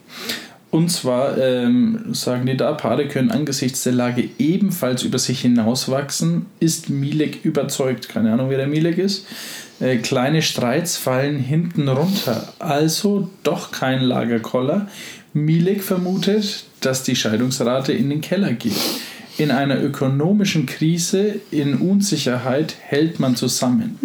[0.72, 6.48] Und zwar ähm, sagen die da, Paare können angesichts der Lage ebenfalls über sich hinauswachsen.
[6.60, 8.10] Ist Milek überzeugt?
[8.10, 9.28] Keine Ahnung, wer der Milek ist.
[9.80, 12.52] Äh, kleine Streits fallen hinten runter.
[12.58, 14.88] Also doch kein Lagerkoller.
[15.32, 18.74] Milek vermutet, dass die Scheidungsrate in den Keller geht.
[19.38, 24.00] In einer ökonomischen Krise, in Unsicherheit hält man zusammen.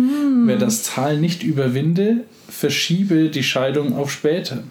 [0.46, 4.64] Wer das Tal nicht überwinde, verschiebe die Scheidung auf später.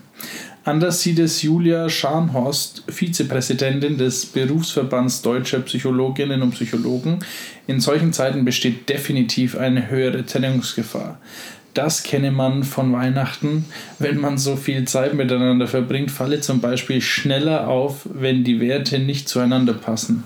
[0.66, 7.20] Anders sieht es Julia Scharnhorst, Vizepräsidentin des Berufsverbands Deutscher Psychologinnen und Psychologen.
[7.66, 11.20] In solchen Zeiten besteht definitiv eine höhere Trennungsgefahr.
[11.74, 13.66] Das kenne man von Weihnachten.
[14.00, 19.00] Wenn man so viel Zeit miteinander verbringt, falle zum Beispiel schneller auf, wenn die Werte
[19.00, 20.26] nicht zueinander passen.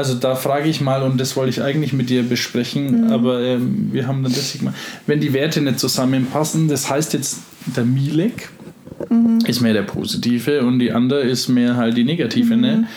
[0.00, 3.90] Also da frage ich mal, und das wollte ich eigentlich mit dir besprechen, aber ähm,
[3.92, 4.74] wir haben dann das gemacht.
[5.06, 7.40] Wenn die Werte nicht zusammenpassen, das heißt jetzt,
[7.76, 8.48] der Milek
[9.46, 12.88] ist mehr der Positive und die andere ist mehr halt die Negative, ne?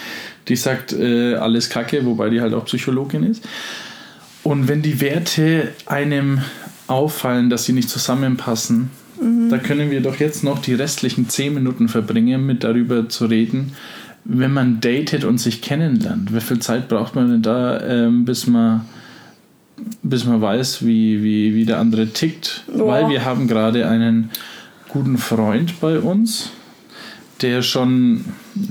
[0.47, 3.43] Die sagt äh, alles Kacke, wobei die halt auch Psychologin ist.
[4.43, 6.39] Und wenn die Werte einem
[6.87, 8.91] auffallen, dass sie nicht zusammenpassen,
[9.49, 13.73] da können wir doch jetzt noch die restlichen zehn Minuten verbringen, mit darüber zu reden,
[14.25, 16.33] wenn man datet und sich kennenlernt.
[16.33, 18.86] Wie viel Zeit braucht man denn da, ähm, bis man
[20.01, 22.63] bis man weiß, wie, wie, wie der andere tickt?
[22.73, 22.86] Ja.
[22.86, 24.29] Weil wir haben gerade einen
[24.89, 26.51] guten Freund bei uns,
[27.41, 28.23] der schon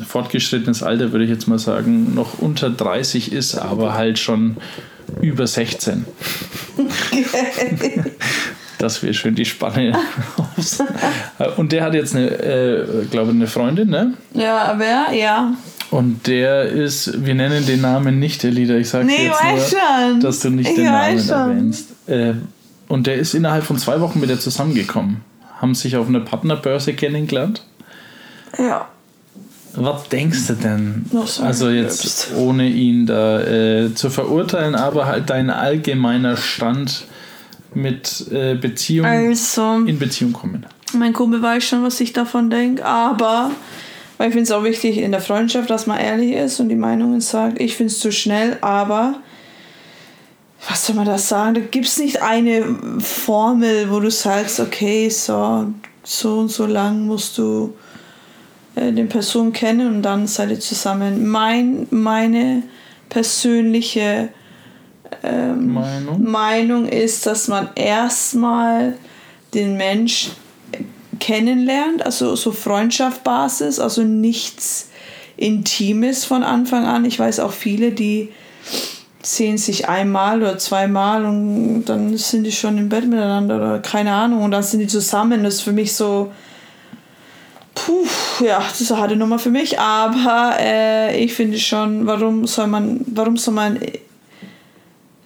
[0.06, 4.56] fortgeschrittenes Alter, würde ich jetzt mal sagen, noch unter 30 ist, aber halt schon
[5.20, 6.04] über 16.
[8.82, 9.96] Dass wir schön die Spanne.
[11.56, 14.14] Und der hat jetzt eine, äh, glaube ich, eine Freundin, ne?
[14.34, 15.16] Ja, wer?
[15.16, 15.52] Ja.
[15.92, 18.76] Und der ist, wir nennen den Namen nicht, der Lieder.
[18.78, 20.20] Ich sage Nee, jetzt nur, schon.
[20.20, 21.28] dass du nicht Ich den Namen schon.
[21.30, 21.90] erwähnst.
[22.08, 22.32] Äh,
[22.88, 25.20] und der ist innerhalb von zwei Wochen mit der zusammengekommen.
[25.60, 27.62] Haben sich auf einer Partnerbörse kennengelernt.
[28.58, 28.88] Ja.
[29.74, 31.06] Was denkst du denn?
[31.24, 32.32] So also jetzt selbst.
[32.36, 37.04] ohne ihn da äh, zu verurteilen, aber halt dein allgemeiner Stand
[37.74, 40.66] mit äh, Beziehung Also, in Beziehung kommen.
[40.92, 43.50] mein Kumpel weiß schon, was ich davon denke, aber
[44.18, 46.76] weil ich finde es auch wichtig in der Freundschaft, dass man ehrlich ist und die
[46.76, 47.60] Meinungen sagt.
[47.60, 49.16] Ich finde es zu schnell, aber
[50.68, 51.54] was soll man da sagen?
[51.54, 52.64] Da gibt es nicht eine
[53.00, 55.66] Formel, wo du sagst, okay, so,
[56.04, 57.74] so und so lang musst du
[58.76, 61.26] äh, den Person kennen und dann seid ihr zusammen.
[61.26, 62.62] Mein, meine
[63.08, 64.28] persönliche
[65.54, 66.22] Meinung?
[66.22, 68.94] Meinung ist, dass man erstmal
[69.54, 70.30] den Mensch
[71.20, 74.90] kennenlernt, also so Freundschaftbasis, also nichts
[75.36, 77.04] Intimes von Anfang an.
[77.04, 78.30] Ich weiß auch viele, die
[79.22, 84.12] sehen sich einmal oder zweimal und dann sind die schon im Bett miteinander oder keine
[84.12, 85.44] Ahnung und dann sind die zusammen.
[85.44, 86.32] Das ist für mich so,
[87.74, 88.06] puh,
[88.44, 92.66] ja, das ist eine harte Nummer für mich, aber äh, ich finde schon, warum soll
[92.66, 93.78] man, warum soll man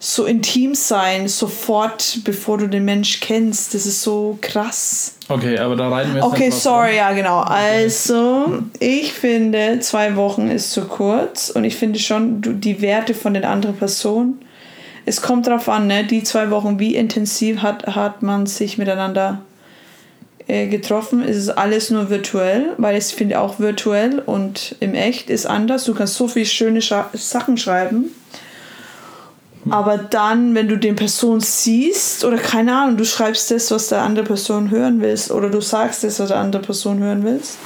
[0.09, 3.75] so intim sein, sofort, bevor du den Mensch kennst.
[3.75, 5.15] Das ist so krass.
[5.29, 7.41] Okay, aber da rein wir jetzt Okay, nicht drauf sorry, ja genau.
[7.41, 13.15] Also, ich finde, zwei Wochen ist zu kurz und ich finde schon du- die Werte
[13.15, 14.39] von den anderen Personen.
[15.07, 16.05] Es kommt drauf an, ne?
[16.05, 19.41] die zwei Wochen, wie intensiv hat, hat man sich miteinander
[20.47, 21.25] äh, getroffen.
[21.29, 25.83] Es ist alles nur virtuell, weil ich finde auch virtuell und im Echt ist anders.
[25.83, 28.13] Du kannst so viele schöne Scha Sachen schreiben.
[29.71, 34.03] Aber dann, wenn du den Person siehst, oder keine Ahnung, du schreibst das, was der
[34.03, 37.59] andere Person hören willst, oder du sagst das, was der andere Person hören willst.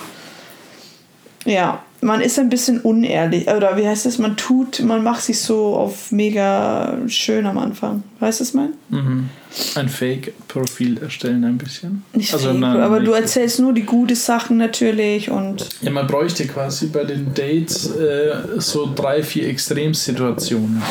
[1.46, 3.48] Ja, man ist ein bisschen unehrlich.
[3.48, 4.18] Oder wie heißt das?
[4.18, 8.02] Man tut, man macht sich so auf mega schön am Anfang.
[8.20, 8.72] Weißt du, was ich meine?
[8.90, 9.28] Mhm.
[9.74, 12.04] Ein Fake-Profil erstellen ein bisschen.
[12.12, 15.90] Nicht also, fake, nein, aber du nicht- erzählst nur die guten Sachen natürlich und Ja,
[15.90, 20.82] man bräuchte quasi bei den Dates äh, so drei, vier Extremsituationen,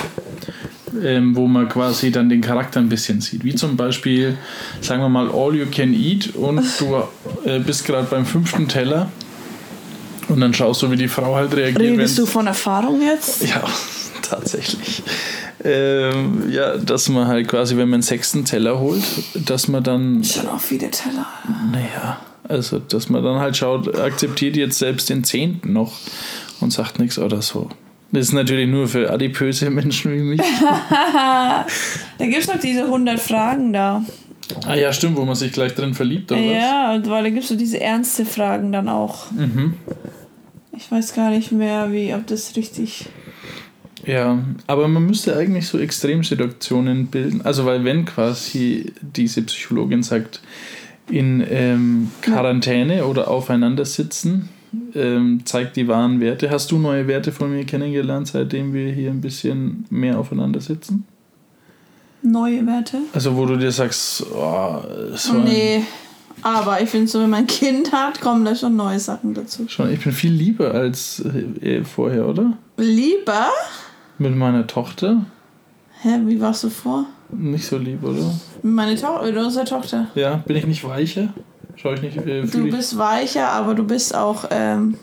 [1.04, 3.44] ähm, wo man quasi dann den Charakter ein bisschen sieht.
[3.44, 4.38] Wie zum Beispiel,
[4.82, 7.04] sagen wir mal, All You Can Eat und du
[7.50, 9.12] äh, bist gerade beim fünften Teller
[10.30, 11.82] und dann schaust du, wie die Frau halt reagiert.
[11.82, 13.44] redest du von Erfahrung jetzt?
[13.44, 13.64] Ja,
[14.22, 15.04] tatsächlich.
[15.64, 20.24] Ähm, ja, dass man halt quasi, wenn man einen sechsten Teller holt, dass man dann
[20.24, 21.28] Schon auch viele Teller.
[21.72, 25.94] naja, also dass man dann halt schaut, akzeptiert jetzt selbst den Zehnten noch
[26.62, 27.70] und sagt nichts oder so.
[28.12, 30.42] Das ist natürlich nur für adipöse Menschen wie mich.
[32.18, 34.04] Da gibt es noch diese 100 Fragen da.
[34.66, 36.52] ah ja, stimmt, wo man sich gleich drin verliebt oder was?
[36.52, 39.28] Ja, weil da gibt es so diese ernste Fragen dann auch.
[40.76, 43.06] Ich weiß gar nicht mehr, wie, ob das richtig.
[44.06, 47.42] Ja, aber man müsste eigentlich so Extremsituationen bilden.
[47.44, 50.42] Also weil wenn quasi diese Psychologin sagt,
[51.10, 54.50] in ähm, Quarantäne oder aufeinander sitzen,
[54.94, 56.50] ähm, zeigt die wahren Werte.
[56.50, 61.06] Hast du neue Werte von mir kennengelernt, seitdem wir hier ein bisschen mehr aufeinander sitzen?
[62.22, 62.98] Neue Werte?
[63.14, 64.82] Also wo du dir sagst, oh,
[65.14, 65.84] so Nee.
[66.42, 69.68] Aber ich finde so, wenn man ein Kind hat, kommen da schon neue Sachen dazu.
[69.68, 71.22] schon, ich bin viel lieber als
[71.62, 72.58] äh, vorher, oder?
[72.78, 73.50] Lieber?
[74.18, 75.26] Mit meiner Tochter
[76.02, 77.08] Hä, wie warst du vor?
[77.32, 78.34] nicht so lieb, oder?
[78.64, 80.08] Meine Tochter, oder unsere Tochter.
[80.16, 81.34] Ja, bin ich nicht weicher?
[81.82, 84.96] Schau ich nicht, äh, Du bist weicher, aber du bist auch ähm,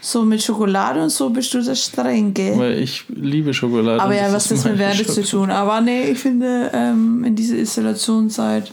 [0.00, 2.52] so mit Schokolade und so bist du der Strenge.
[2.56, 4.02] Weil ich liebe Schokolade.
[4.02, 5.50] Aber ja, was ist das mit Werte zu tun?
[5.50, 8.72] Aber nee, ich finde, ähm, in dieser Installationszeit.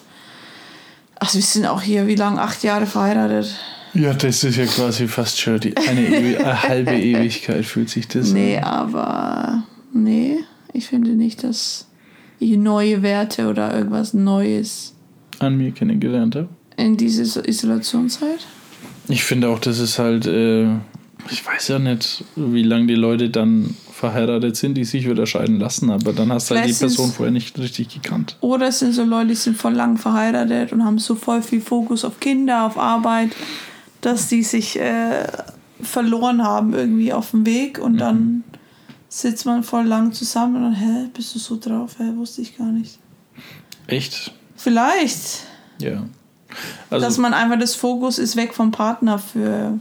[1.15, 2.41] Also, wir sind auch hier, wie lange?
[2.41, 3.55] Acht Jahre verheiratet?
[3.93, 8.07] Ja, das ist ja quasi fast schon die, eine, Ewi eine halbe Ewigkeit fühlt sich
[8.07, 8.63] das Nee, an.
[8.63, 9.63] aber.
[9.93, 10.39] Nee,
[10.73, 11.87] ich finde nicht, dass
[12.39, 14.95] ich neue Werte oder irgendwas Neues
[15.39, 16.49] an mir kennengelernt habe.
[16.77, 18.45] In dieser Isolationszeit.
[19.07, 20.65] Ich finde auch, das ist halt, äh,
[21.29, 25.59] ich weiß ja nicht, wie lange die Leute dann verheiratet sind, die sich wieder scheiden
[25.59, 28.37] lassen, aber dann hast du halt die Person vorher nicht richtig gekannt.
[28.41, 31.61] Oder es sind so Leute, die sind voll lang verheiratet und haben so voll viel
[31.61, 33.31] Fokus auf Kinder, auf Arbeit,
[34.01, 35.25] dass die sich äh,
[35.81, 38.43] verloren haben irgendwie auf dem Weg und dann
[39.07, 41.95] sitzt man voll lang zusammen und dann, hä, bist du so drauf?
[41.99, 42.97] Hä, wusste ich gar nicht.
[43.87, 44.33] Echt?
[44.55, 45.45] Vielleicht,
[45.79, 46.03] Ja.
[46.89, 49.79] Also, dass man einfach das Fokus ist weg vom Partner für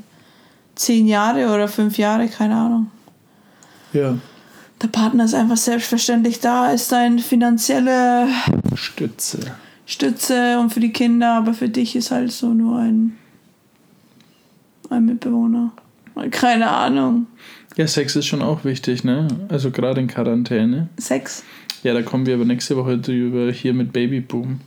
[0.74, 2.90] zehn Jahre oder fünf Jahre, keine Ahnung.
[3.92, 4.16] ja.
[4.80, 8.26] Der Partner ist einfach selbstverständlich da, ist deine finanzielle
[8.74, 9.38] Stütze.
[9.86, 13.16] Stütze und für die Kinder, aber für dich ist halt so nur ein,
[14.90, 15.70] ein Mitbewohner.
[16.32, 17.28] Keine Ahnung.
[17.76, 19.28] Ja, Sex ist schon auch wichtig, ne?
[19.48, 20.88] Also gerade in Quarantäne.
[20.98, 21.44] Sex.
[21.84, 24.60] Ja, da kommen wir aber nächste Woche drüber hier mit Babyboom.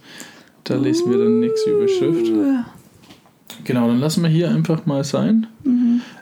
[0.65, 2.31] Da lesen wir dann nächste Überschrift.
[3.63, 5.47] Genau, dann lassen wir hier einfach mal sein.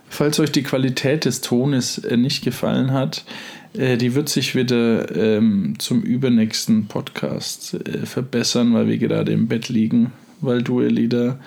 [0.10, 3.23] Falls euch die Qualität des Tones äh, nicht gefallen hat,
[3.73, 9.47] äh, die wird sich wieder ähm, zum übernächsten Podcast äh, verbessern, weil wir gerade im
[9.47, 11.39] Bett liegen, weil du, Elida,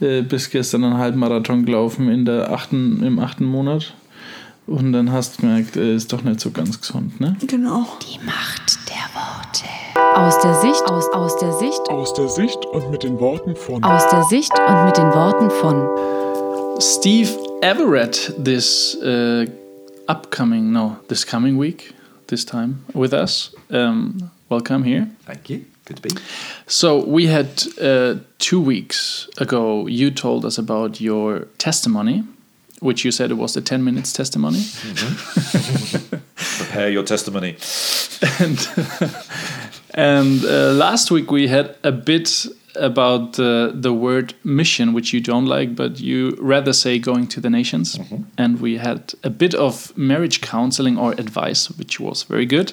[0.00, 3.94] äh, bis gestern einen Halbmarathon gelaufen in der achten, im achten Monat.
[4.66, 7.36] Und dann hast du gemerkt, äh, ist doch nicht so ganz gesund, ne?
[7.46, 7.86] Genau.
[8.02, 9.79] Die Macht der Worte.
[10.14, 13.82] Aus der Sicht, aus, aus der Sicht, Aus der Sicht und mit den Worten von
[13.84, 17.30] aus der Sicht und mit den Worten von Steve
[17.62, 19.44] Everett this uh,
[20.08, 21.94] upcoming, no, this coming week,
[22.26, 23.54] this time with us.
[23.70, 25.08] Um, welcome here.
[25.26, 25.64] Thank you.
[25.84, 26.10] Good to be.
[26.66, 32.24] So, we had uh, two weeks ago, you told us about your testimony,
[32.80, 34.64] which you said it was the 10 minutes testimony.
[36.58, 37.56] Prepare your testimony.
[38.38, 38.68] and
[39.94, 45.20] and uh, last week we had a bit about the the word mission, which you
[45.20, 47.98] don't like, but you rather say going to the nations.
[48.38, 52.72] And we had a bit of marriage counseling or advice, which was very good.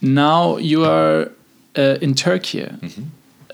[0.00, 1.30] Now you are
[1.76, 2.68] uh, in Turkey.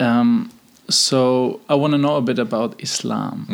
[0.01, 0.51] Um,
[0.89, 3.47] so I want to know a bit about Islam.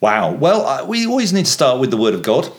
[0.00, 0.32] Wow.
[0.32, 2.50] Well, uh, we always need to start with the Word of God.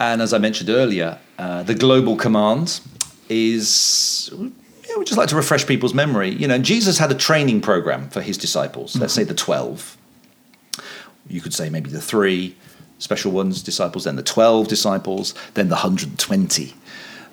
[0.00, 2.80] And as I mentioned earlier, uh, the global command
[3.28, 4.30] is.
[4.32, 6.30] Yeah, we just like to refresh people's memory.
[6.30, 8.96] You know, Jesus had a training program for his disciples.
[8.96, 9.96] Let's say the 12.
[11.28, 12.56] You could say maybe the three
[12.98, 16.74] special ones disciples, then the 12 disciples, then the 120.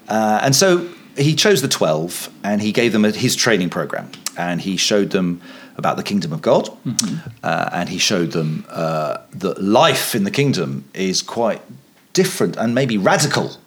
[0.07, 0.87] Uh, and so
[1.17, 4.11] he chose the 12 and he gave them a, his training program.
[4.37, 5.41] And he showed them
[5.77, 6.69] about the kingdom of God.
[7.41, 11.61] Uh, and he showed them uh, that life in the kingdom is quite
[12.13, 13.57] different and maybe radical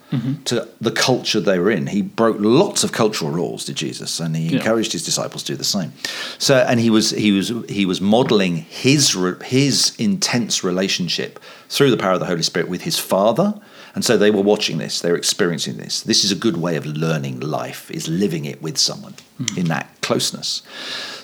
[0.46, 1.86] to the culture they were in.
[1.88, 4.56] He broke lots of cultural rules, did Jesus, and he Yeah.
[4.58, 5.92] encouraged his disciples to do the same.
[6.38, 11.98] So, and he was he was he was modeling his his intense relationship through the
[11.98, 13.54] power of the Holy Spirit with his Father.
[13.94, 16.02] And so they were watching this, they were experiencing this.
[16.02, 19.14] This is a good way of learning life, is living it with someone
[19.56, 20.62] in that closeness.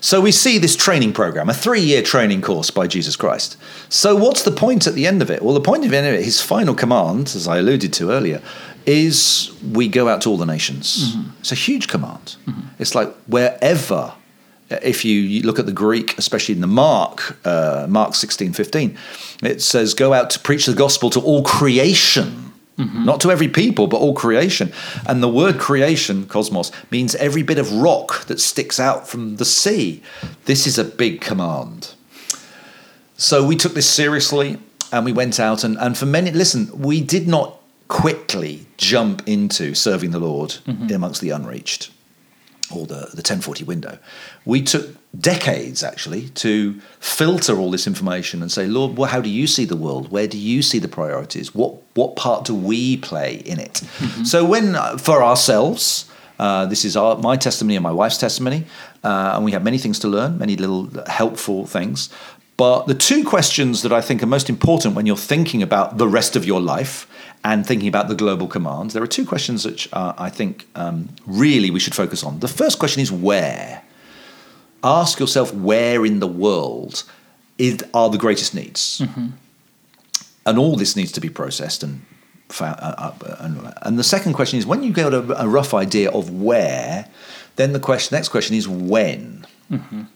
[0.00, 3.56] So we see this training program, a three year training course by Jesus Christ.
[3.88, 5.40] So what's the point at the end of it?
[5.42, 8.10] Well, the point of the end of it, his final command, as I alluded to
[8.10, 8.42] earlier,
[8.86, 11.14] is we go out to all the nations.
[11.14, 11.30] Mm-hmm.
[11.40, 12.36] It's a huge command.
[12.46, 12.60] Mm-hmm.
[12.78, 14.14] It's like wherever
[14.70, 18.98] if you, look at the Greek, especially in the Mark, uh, Mark 16, 15,
[19.42, 22.52] it says, go out to preach the gospel to all creation.
[22.78, 23.04] Mm-hmm.
[23.04, 24.72] Not to every people, but all creation.
[25.06, 29.44] And the word creation, cosmos, means every bit of rock that sticks out from the
[29.44, 30.02] sea.
[30.46, 31.94] This is a big command.
[33.16, 34.58] So we took this seriously
[34.90, 39.74] and we went out and, and for many listen, we did not quickly jump into
[39.74, 40.56] serving the Lord
[40.92, 41.90] amongst the unreached
[42.74, 43.98] or the, the 1040 window.
[44.44, 49.28] We took decades actually to filter all this information and say, Lord, well, how do
[49.28, 50.10] you see the world?
[50.10, 51.54] Where do you see the priorities?
[51.54, 53.82] What what part do we play in it?
[54.24, 58.64] So when uh, for ourselves, uh, this is our, my testimony and my wife's testimony,
[59.04, 62.08] uh, and we have many things to learn, many little helpful things.
[62.56, 66.06] But the two questions that I think are most important when you're thinking about the
[66.06, 67.08] rest of your life
[67.42, 71.08] and thinking about the global command, there are two questions which uh, I think um,
[71.26, 72.38] really we should focus on.
[72.40, 73.82] The first question is where.
[74.84, 77.04] Ask yourself where in the world
[77.58, 79.02] is, are the greatest needs,
[80.46, 82.02] and all this needs to be processed and.
[82.50, 85.72] found- uh, uh, and, and the second question is when you get a, a rough
[85.74, 87.08] idea of where,
[87.56, 89.46] then the question, next question is when.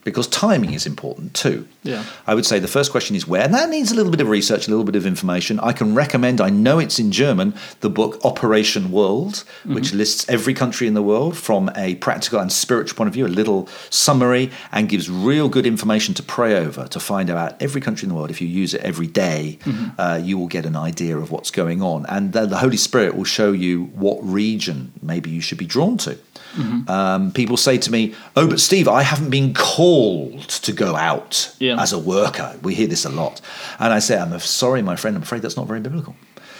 [0.04, 1.66] Because timing is important too.
[1.82, 2.04] Yeah.
[2.26, 4.28] I would say the first question is where, and that needs a little bit of
[4.28, 5.58] research, a little bit of information.
[5.60, 10.54] I can recommend, I know it's in German, the book Operation World, which lists every
[10.54, 14.50] country in the world from a practical and spiritual point of view, a little summary,
[14.72, 18.14] and gives real good information to pray over to find out every country in the
[18.14, 18.30] world.
[18.30, 19.58] If you use it every day,
[19.98, 22.06] uh, you will get an idea of what's going on.
[22.06, 25.96] And the, the Holy Spirit will show you what region maybe you should be drawn
[25.98, 26.18] to.
[26.88, 31.54] Um, people say to me, "Oh, but Steve, I haven't been called to go out
[31.58, 31.80] Yeah.
[31.82, 33.40] as a worker." We hear this a lot,
[33.78, 35.16] and I say, "I'm sorry, my friend.
[35.16, 36.14] I'm afraid that's not very biblical,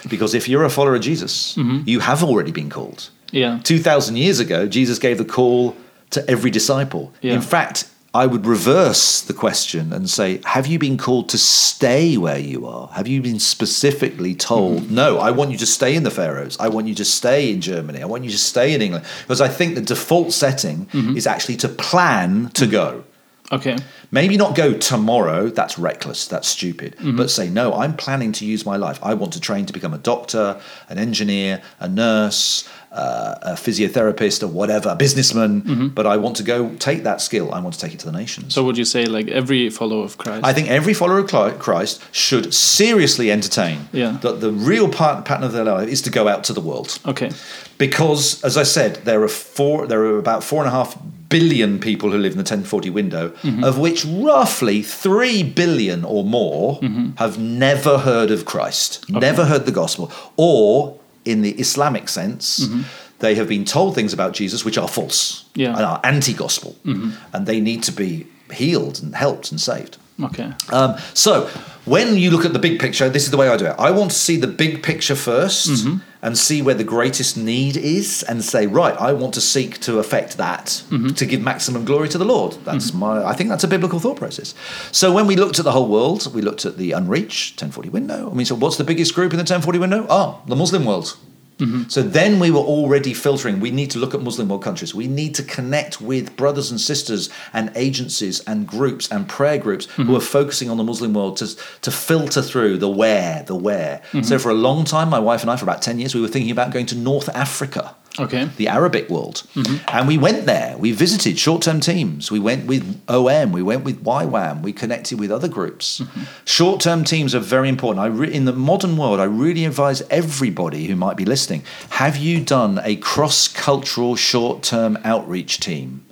[0.09, 3.11] because if you're a follower of Jesus, you have already been called.
[3.33, 3.59] Yeah.
[3.63, 5.75] Two thousand years ago, Jesus gave the call
[6.11, 7.13] to every disciple.
[7.23, 7.35] Yeah.
[7.35, 7.85] In fact."
[8.19, 12.67] I would reverse the question and say, Have you been called to stay where you
[12.67, 12.89] are?
[12.89, 14.95] Have you been specifically told, mm-hmm.
[14.97, 16.57] No, I want you to stay in the Faroes.
[16.59, 18.03] I want you to stay in Germany.
[18.03, 19.05] I want you to stay in England?
[19.23, 21.17] Because I think the default setting mm-hmm.
[21.17, 22.89] is actually to plan to go.
[22.89, 23.05] Mm-hmm.
[23.51, 23.77] Okay.
[24.11, 26.97] Maybe not go tomorrow, that's reckless, that's stupid.
[27.17, 28.99] But say, no, I'm planning to use my life.
[29.03, 30.61] I want to train to become a doctor,
[30.91, 35.63] an engineer, a nurse, uh, a physiotherapist, or whatever, a businessman.
[35.63, 35.87] Mm-hmm.
[35.89, 38.13] But I want to go take that skill, I want to take it to the
[38.13, 38.55] nations.
[38.55, 40.45] So would you say like every follower of Christ?
[40.45, 44.19] I think every follower of Christ should seriously entertain Yeah.
[44.23, 46.99] that the real part, pattern of their life is to go out to the world
[47.07, 47.31] okay.
[47.77, 49.87] because, as I said, there are four.
[49.87, 53.31] There are about four and a half billion people who live in the 1040 window,
[53.31, 53.65] mm-hmm.
[53.65, 57.11] of which roughly three billion or more mm-hmm.
[57.17, 60.98] have never heard of Christ, never heard the gospel, or
[61.29, 62.61] in the Islamic sense.
[62.61, 62.83] Mm-hmm.
[63.19, 65.77] They have been told things about Jesus which are false Yeah.
[65.77, 67.11] and are anti-gospel, mm-hmm.
[67.33, 69.97] and they need to be healed and helped and saved.
[70.23, 70.53] Okay.
[70.73, 71.47] Um, so
[71.85, 73.77] when you look at the big picture, this is the way I do it.
[73.79, 78.25] I want to see the big picture 1st and see where the greatest need is,
[78.25, 80.83] and say, right, I want to seek to affect that
[81.15, 82.55] to give maximum glory to the Lord.
[82.65, 83.23] That's my.
[83.25, 84.55] I think that's a biblical thought process.
[84.91, 88.29] So when we looked at the whole world, we looked at the unreached 1040 window.
[88.31, 90.07] I mean, so what's the biggest group in the 1040 window?
[90.11, 91.17] Ah, the Muslim world.
[91.59, 91.89] Mm-hmm.
[91.89, 93.61] So then we were already filtering.
[93.61, 94.95] We need to look at Muslim world countries.
[94.95, 99.87] We need to connect with brothers and sisters and agencies and groups and prayer groups
[99.87, 100.15] who mm-hmm.
[100.15, 104.03] are focusing on the Muslim world to, to filter through the where, the where.
[104.13, 104.23] Mm-hmm.
[104.23, 106.29] So for a long time, my wife and I, for about 10 years, we were
[106.29, 108.49] thinking about going to North Africa Okay.
[108.57, 109.45] the Arabic world.
[109.55, 109.85] Mm-hmm.
[109.89, 110.77] And we went there.
[110.79, 112.31] We visited short term teams.
[112.31, 113.53] We went with OM.
[113.53, 114.63] We went with YWAM.
[114.63, 116.01] We connected with other groups.
[116.01, 116.23] Mm-hmm.
[116.45, 118.01] Short term teams are very important.
[118.01, 122.17] I re- in the modern world, I really advise everybody who might be listening have
[122.17, 126.05] you done a cross cultural short term outreach team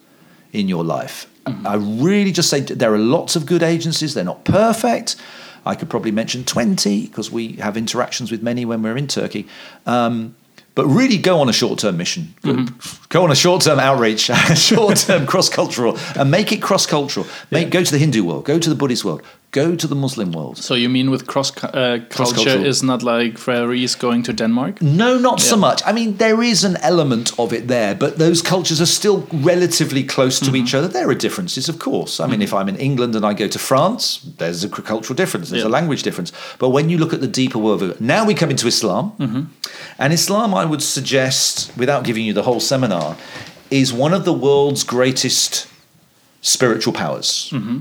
[0.53, 1.31] in your life?
[1.45, 1.67] Mm-hmm.
[1.67, 4.15] I really just say there are lots of good agencies.
[4.15, 5.17] They're not perfect.
[5.65, 9.49] I could probably mention 20 because we have interactions with many when we're in Turkey.
[9.85, 10.37] Um,
[10.77, 12.35] but really go on a short term mission.
[12.43, 13.05] Go- mm-hmm.
[13.09, 14.20] Go on a short term outreach,
[14.55, 17.27] short term cross cultural, and make it cross cultural.
[17.51, 19.22] Make Go to the Hindu world, go to the Buddhist world,
[19.57, 20.57] go to the Muslim world.
[20.59, 24.83] So you mean with cross uh, culture is not like Ferraris going to Denmark?
[24.83, 25.83] No, not so much.
[25.87, 30.05] I mean, there is an element of it there, but those cultures are still relatively
[30.05, 30.79] close to each mhm.
[30.79, 30.89] other.
[30.89, 32.25] There are differences, of course.
[32.25, 32.49] I mean, mhm.
[32.49, 34.03] if I'm in England and I go to France,
[34.39, 35.75] there's a cultural difference, there's Yeah.
[35.75, 36.33] a language difference.
[36.59, 39.13] But when you look at the deeper world now we come into Islam.
[39.19, 39.43] Mm-hmm.
[39.99, 43.17] And Islam, I would suggest, without giving you the whole seminar,
[43.71, 45.67] is one of the world's greatest
[46.41, 47.51] spiritual powers.
[47.53, 47.79] Mm-hmm.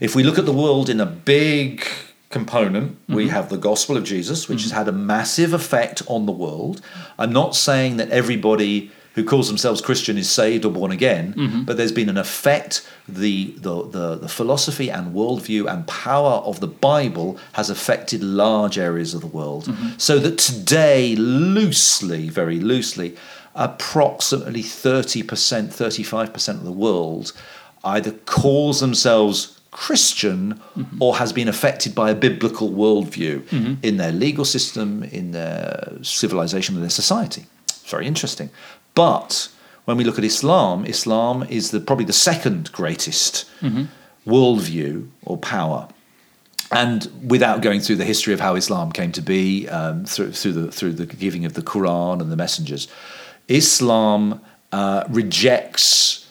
[0.00, 1.86] If we look at the world in a big
[2.30, 3.34] component, we mm-hmm.
[3.34, 4.78] have the gospel of Jesus, which has mm-hmm.
[4.78, 6.80] had a massive effect on the world.
[7.18, 11.62] I'm not saying that everybody who calls themselves Christian is saved or born again, mm-hmm.
[11.62, 12.86] but there's been an effect.
[13.08, 18.76] The, the, the, the philosophy and worldview and power of the Bible has affected large
[18.76, 19.74] areas of the world.
[19.96, 23.16] So that today, loosely, very loosely,
[23.54, 27.32] approximately 30%, 35% of the world
[27.84, 30.60] either calls themselves Christian
[31.00, 33.36] or has been affected by a biblical worldview
[33.82, 37.44] in their legal system, in their civilization, in their society.
[37.68, 38.48] It's very interesting.
[38.94, 39.48] But
[39.84, 43.44] when we look at Islam, Islam is the, probably the second greatest
[44.26, 45.88] worldview or power.
[46.72, 50.52] And without going through the history of how Islam came to be, um, through, through,
[50.52, 52.88] the, through the giving of the Quran and the messengers,
[53.46, 54.40] Islam
[54.72, 56.26] uh, rejects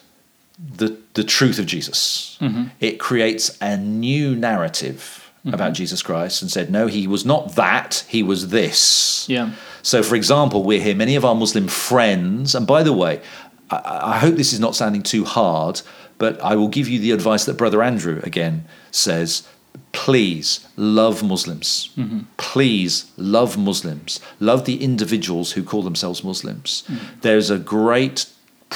[0.78, 2.38] the, the truth of Jesus.
[2.40, 2.66] Mm-hmm.
[2.80, 5.54] It creates a new narrative mm-hmm.
[5.54, 9.28] about Jesus Christ and said, no, he was not that, he was this.
[9.28, 9.54] Yeah.
[9.82, 13.22] So, for example, we hear many of our Muslim friends, and by the way,
[13.70, 15.82] I, I hope this is not sounding too hard,
[16.18, 19.48] but I will give you the advice that Brother Andrew again says
[19.92, 21.90] please love Muslims.
[21.98, 22.20] Mm-hmm.
[22.38, 24.20] Please love Muslims.
[24.40, 26.84] Love the individuals who call themselves Muslims.
[27.22, 28.26] There's a great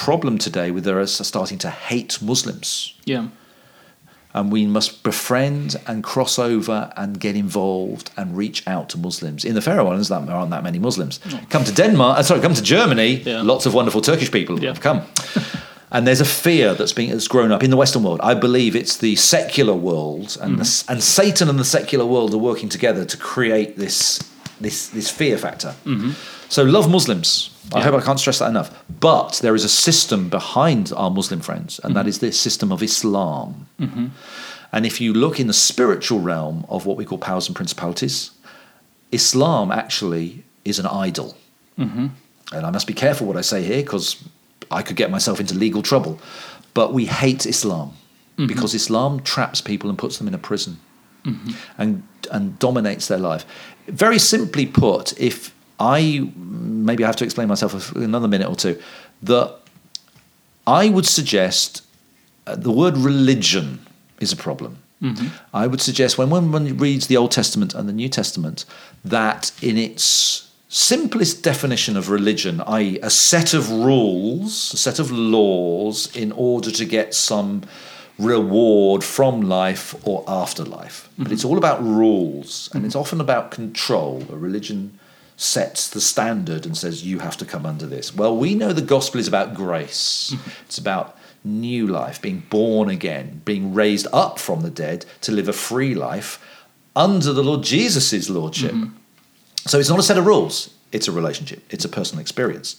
[0.04, 2.94] problem today with us starting to hate Muslims.
[3.04, 3.26] Yeah.
[4.32, 9.44] And we must befriend and cross over and get involved and reach out to Muslims.
[9.44, 11.20] In the Faroe Islands, there aren't that many Muslims.
[11.48, 13.42] Come to Denmark, uh, sorry, come to Germany, Yeah.
[13.42, 14.68] lots of wonderful Turkish people Yeah.
[14.70, 15.00] have come.
[15.90, 18.20] and there's a fear that's been that's grown up in the Western world.
[18.32, 22.38] I believe it's the secular world and the, and Satan and the secular world are
[22.50, 24.20] working together to create this
[24.60, 25.74] this this fear factor.
[26.50, 27.56] So love Muslims.
[27.72, 28.84] I hope I can't stress that enough.
[28.88, 32.08] But there is a system behind our Muslim friends, and that mm-hmm.
[32.08, 33.68] is the system of Islam.
[33.78, 34.06] Mm-hmm.
[34.72, 38.32] And if you look in the spiritual realm of what we call powers and principalities,
[39.12, 41.36] Islam actually is an idol.
[41.78, 42.08] Mm-hmm.
[42.52, 44.22] And I must be careful what I say here because
[44.72, 46.18] I could get myself into legal trouble.
[46.74, 47.92] But we hate Islam
[48.46, 50.78] because Islam traps people and puts them in a prison
[51.78, 53.44] and, and dominates their life.
[53.86, 58.80] Very simply put, if I maybe I have to explain myself another minute or two,
[59.22, 59.56] that
[60.66, 61.82] I would suggest
[62.46, 63.86] uh, the word religion
[64.20, 64.78] is a problem.
[65.02, 65.28] Mm-hmm.
[65.54, 68.66] I would suggest when one, one reads the Old Testament and the New Testament
[69.04, 75.10] that in its simplest definition of religion, i.e., a set of rules, a set of
[75.10, 77.62] laws in order to get some
[78.18, 81.08] reward from life or afterlife.
[81.16, 81.32] But mm-hmm.
[81.32, 82.86] it's all about rules and mm-hmm.
[82.86, 84.22] it's often about control.
[84.30, 84.99] A religion
[85.40, 88.14] sets the standard and says, you have to come under this.
[88.14, 90.34] Well, we know the gospel is about grace,
[90.66, 95.48] it's about new life, being born again, being raised up from the dead to live
[95.48, 96.38] a free life
[96.94, 98.72] under the Lord Jesus' lordship.
[98.72, 98.94] Mm-hmm.
[99.66, 102.76] So it's not a set of rules, it's a relationship, it's a personal experience.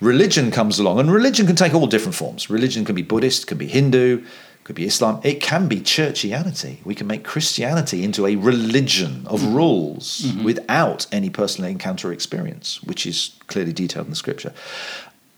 [0.00, 2.48] Religion comes along, and religion can take all different forms.
[2.48, 4.24] Religion can be Buddhist, can be Hindu,
[4.66, 6.84] could be Islam, it can be churchianity.
[6.84, 9.54] We can make Christianity into a religion of mm-hmm.
[9.54, 10.42] rules mm-hmm.
[10.42, 14.52] without any personal encounter or experience, which is clearly detailed in the scripture.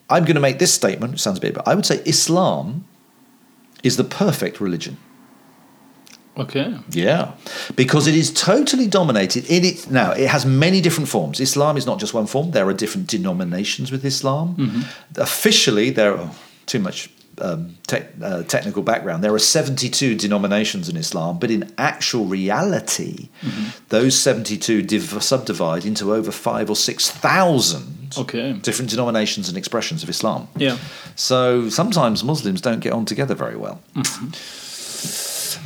[0.09, 2.87] I'm going to make this statement, which sounds a bit, but I would say Islam
[3.83, 4.97] is the perfect religion.
[6.39, 6.79] Okay.
[6.89, 7.33] Yeah,
[7.77, 9.91] because it is totally dominated in it.
[9.91, 11.39] Now it has many different forms.
[11.39, 12.53] Islam is not just one form.
[12.53, 14.57] There are different denominations with Islam.
[14.57, 15.21] Mm-hmm.
[15.21, 16.31] Officially, there are
[16.65, 17.11] too much
[17.41, 19.23] um, tech uh, technical background.
[19.25, 23.29] There are seventy-two denominations in Islam, but in actual reality,
[23.89, 28.55] those seventy-two div- subdivide into over five or six thousand Okay.
[28.63, 30.49] different denominations and expressions of Islam.
[30.57, 30.79] Yeah.
[31.15, 33.81] So sometimes Muslims don't get on together very well.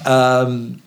[0.05, 0.83] Um,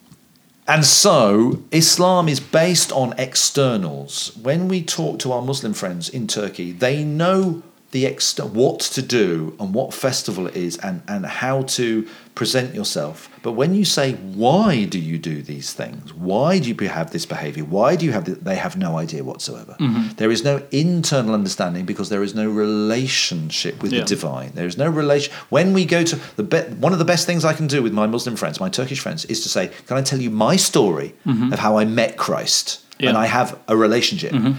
[0.68, 4.36] and so Islam is based on externals.
[4.42, 7.62] When we talk to our Muslim friends in Turkey, they know
[7.92, 12.76] the ex- what to do and what festival it is and, and how to present
[12.76, 13.30] yourself.
[13.42, 16.14] But when you say, why do you do these things?
[16.14, 17.64] Why do you have this behavior?
[17.64, 18.38] Why do you have this?
[18.40, 19.78] They have no idea whatsoever.
[19.80, 20.16] Mm-hmm.
[20.18, 24.02] There is no internal understanding because there is no relationship with Yeah.
[24.02, 24.52] the divine.
[24.56, 25.34] There is no relation.
[25.50, 27.94] When we go to the be- one of the best things I can do with
[27.94, 31.14] my Muslim friends, my Turkish friends, is to say, "Can I tell you my story
[31.26, 31.54] mm-hmm.
[31.54, 33.10] of how I met Christ Yeah.
[33.10, 34.54] and I have a relationship?" Mm-hmm.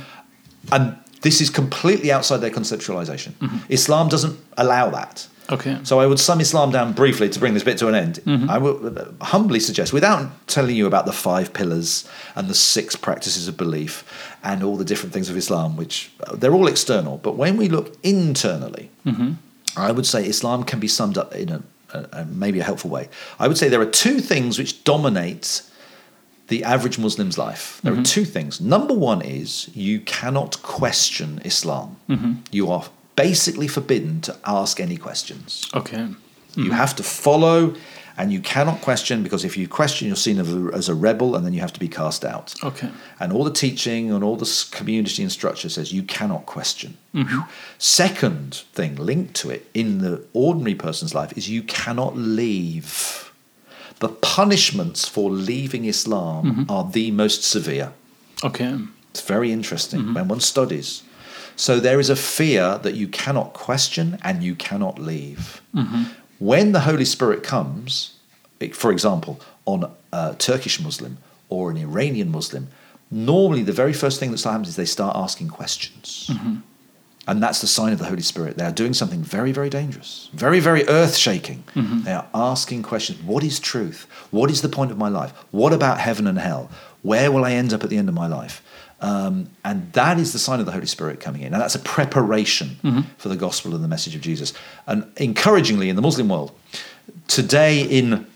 [0.73, 0.97] And
[1.27, 3.33] this is completely outside their conceptualization.
[3.69, 5.17] Islam doesn't allow that.
[5.57, 5.75] Okay.
[5.89, 8.15] So I would sum Islam down briefly to bring this bit to an end.
[8.55, 10.23] I would uh, humbly suggest, without
[10.57, 11.91] telling you about the five pillars
[12.37, 13.93] and the six practices of belief
[14.49, 17.67] and all the different things of Islam, which uh, they're all external, but when we
[17.77, 18.85] look internally,
[19.89, 21.61] I would say Islam can be summed up in a,
[21.99, 23.05] a, a maybe a helpful way.
[23.43, 25.47] I would say there are two things which dominate
[26.49, 27.81] the average Muslim's life.
[27.83, 28.05] There are mm-hmm.
[28.05, 28.61] two things.
[28.61, 31.97] Number one is you cannot question Islam.
[32.09, 32.35] Mm-hmm.
[32.53, 32.85] You are
[33.17, 35.69] basically forbidden to ask any questions.
[35.75, 36.07] Okay.
[36.55, 36.71] You mm-hmm.
[36.73, 37.75] have to follow
[38.19, 41.53] and you cannot question because if you question, you're seen as a, rebel and then
[41.53, 42.55] you have to be cast out.
[42.65, 42.91] Okay.
[43.21, 46.97] And all the teaching and all the community and structure says you cannot question.
[47.79, 53.26] Second thing linked to it in the ordinary person's life is you cannot leave.
[54.01, 56.71] The punishments for leaving Islam mm-hmm.
[56.71, 57.93] are the most severe.
[58.45, 58.79] Okay.
[59.11, 60.15] It's very interesting mm-hmm.
[60.15, 61.03] when one studies.
[61.57, 65.63] So there is a fear that you cannot question and you cannot leave.
[65.75, 66.03] Mm-hmm.
[66.39, 68.19] When the Holy Spirit comes,
[68.73, 71.17] for example, on a Turkish Muslim
[71.49, 72.69] or an Iranian Muslim,
[73.11, 76.31] normally the very first thing that happens is they start asking questions.
[77.29, 78.57] And that's the sign of the Holy Spirit.
[78.57, 81.65] They are doing something very, very dangerous, very, very earth shaking.
[81.75, 82.03] Mm-hmm.
[82.03, 84.07] They are asking questions What is truth?
[84.31, 85.33] What is the point of my life?
[85.51, 86.71] What about heaven and hell?
[87.03, 88.63] Where will I end up at the end of my life?
[89.01, 91.53] Um, and that is the sign of the Holy Spirit coming in.
[91.53, 93.01] And that's a preparation mm-hmm.
[93.19, 94.53] for the gospel and the message of Jesus.
[94.87, 96.53] And encouragingly, in the Muslim world,
[97.29, 98.27] today in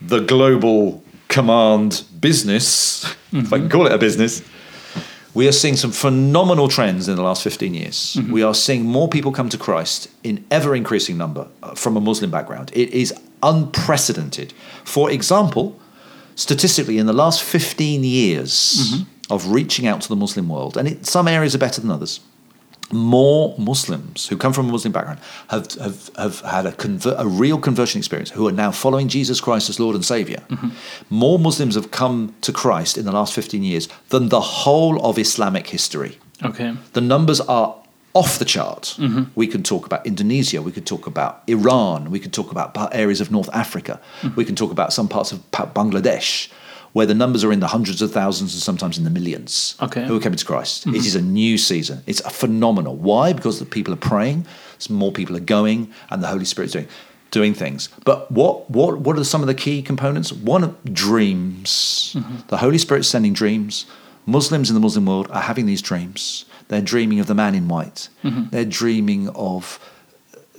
[0.00, 3.68] the global command business, if I can mm-hmm.
[3.68, 4.42] call it a business,
[5.32, 8.18] We are seeing some phenomenal trends in the last 15 years.
[8.30, 12.00] We are seeing more people come to Christ in ever increasing number uh, from a
[12.00, 12.72] Muslim background.
[12.74, 14.52] It is unprecedented.
[14.84, 15.78] For example,
[16.34, 21.06] statistically, in the last 15 years of reaching out to the Muslim world, and it,
[21.06, 22.20] some areas are better than others,
[22.92, 27.26] more Muslims who come from a Muslim background have, have, have had a, conver- a
[27.26, 30.42] real conversion experience who are now following Jesus Christ as Lord and Savior.
[30.48, 30.70] Mm-hmm.
[31.10, 35.18] More Muslims have come to Christ in the last 15 years than the whole of
[35.18, 36.18] Islamic history.
[36.42, 36.74] Okay.
[36.92, 37.76] The numbers are
[38.14, 38.96] off the chart.
[38.98, 39.24] Mm-hmm.
[39.34, 43.20] We can talk about Indonesia, we could talk about Iran, we could talk about areas
[43.20, 44.34] of North Africa, mm-hmm.
[44.34, 46.48] we can talk about some parts of Bangladesh.
[46.92, 50.06] Where the numbers are in the hundreds of thousands and sometimes in the millions Okay.
[50.06, 50.86] who are coming to Christ.
[50.86, 50.96] It mm-hmm.
[50.96, 52.02] is a new season.
[52.06, 52.96] It's a phenomenal.
[52.96, 53.32] Why?
[53.32, 54.46] Because the people are praying,
[54.88, 56.88] more people are going, and the Holy Spirit's doing
[57.30, 57.88] doing things.
[58.04, 60.32] But what what what are some of the key components?
[60.32, 62.14] One, dreams.
[62.16, 62.48] Mm-hmm.
[62.48, 63.86] The Holy Spirit's sending dreams.
[64.26, 66.44] Muslims in the Muslim world are having these dreams.
[66.68, 68.08] They're dreaming of the man in white.
[68.22, 68.50] Mm-hmm.
[68.50, 69.78] They're dreaming of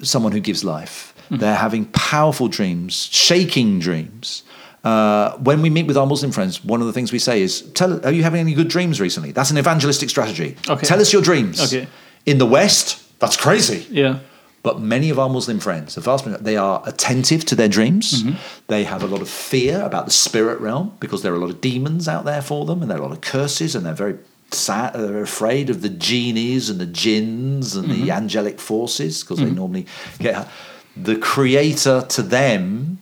[0.01, 1.13] someone who gives life.
[1.29, 4.43] They're having powerful dreams, shaking dreams.
[4.83, 7.61] Uh, when we meet with our Muslim friends, one of the things we say is,
[7.73, 10.55] "Tell, are you having any good dreams recently?" That's an evangelistic strategy.
[10.67, 10.87] Okay.
[10.87, 11.61] Tell us your dreams.
[11.61, 11.87] Okay.
[12.25, 13.85] In the West, that's crazy.
[13.91, 14.19] Yeah.
[14.63, 18.23] But many of our Muslim friends, the vast majority, they are attentive to their dreams.
[18.23, 18.37] Mm-hmm.
[18.67, 21.49] They have a lot of fear about the spirit realm because there are a lot
[21.49, 23.93] of demons out there for them, and there are a lot of curses, and they're
[23.93, 24.17] very
[24.51, 24.93] sad.
[24.93, 28.11] They're afraid of the genies and the jinns and the mm-hmm.
[28.11, 29.55] angelic forces because they mm-hmm.
[29.55, 29.85] normally
[30.19, 30.47] get.
[30.95, 32.99] The Creator to them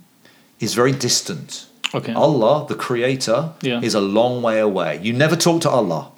[0.59, 1.67] is very distant.
[1.93, 2.13] Okay.
[2.13, 3.81] Allah, the Creator, Yeah.
[3.81, 4.99] is a long way away.
[5.01, 6.11] You never talk to Allah.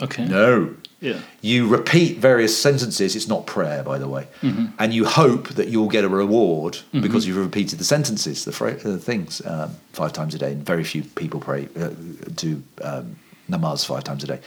[0.00, 0.24] Okay.
[0.26, 0.74] No.
[1.00, 1.18] Yeah.
[1.42, 3.14] You repeat various sentences.
[3.16, 4.26] It's not prayer, by the way,
[4.78, 8.78] and you hope that you'll get a reward because you've repeated the sentences, the, fra-
[8.84, 10.52] uh, things, um, five times a day.
[10.52, 11.90] And very few people pray uh,
[12.34, 13.16] do um,
[13.50, 14.40] namaz five times a day,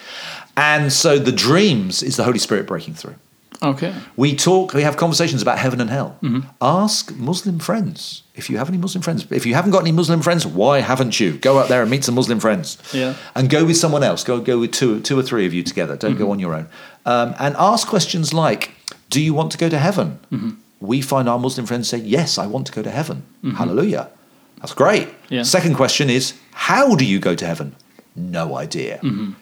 [0.58, 3.16] and so the dreams is the Holy Spirit breaking through.
[3.62, 3.94] Okay.
[4.16, 6.18] We talk, we have conversations about heaven and hell.
[6.22, 6.48] Mm-hmm.
[6.62, 9.30] Ask Muslim friends if you have any Muslim friends.
[9.32, 11.38] If you haven't got any Muslim friends, why haven't you?
[11.38, 12.78] Go out there and meet some Muslim friends.
[12.94, 13.16] Yeah.
[13.36, 14.24] And go with someone else.
[14.24, 15.98] Go go with two, two or three of you together.
[15.98, 16.32] Don't go mm-hmm.
[16.32, 16.68] on your own.
[17.06, 18.72] Um, and ask questions like,
[19.10, 20.52] "Do you want to go to heaven?" Mm-hmm.
[20.80, 23.24] We find our Muslim friends say, "Yes, I want to go to heaven."
[23.56, 24.10] Hallelujah.
[24.62, 25.10] That's great.
[25.30, 25.44] Yeah.
[25.44, 27.76] Second question is, "How do you go to heaven?"
[28.16, 29.00] No idea.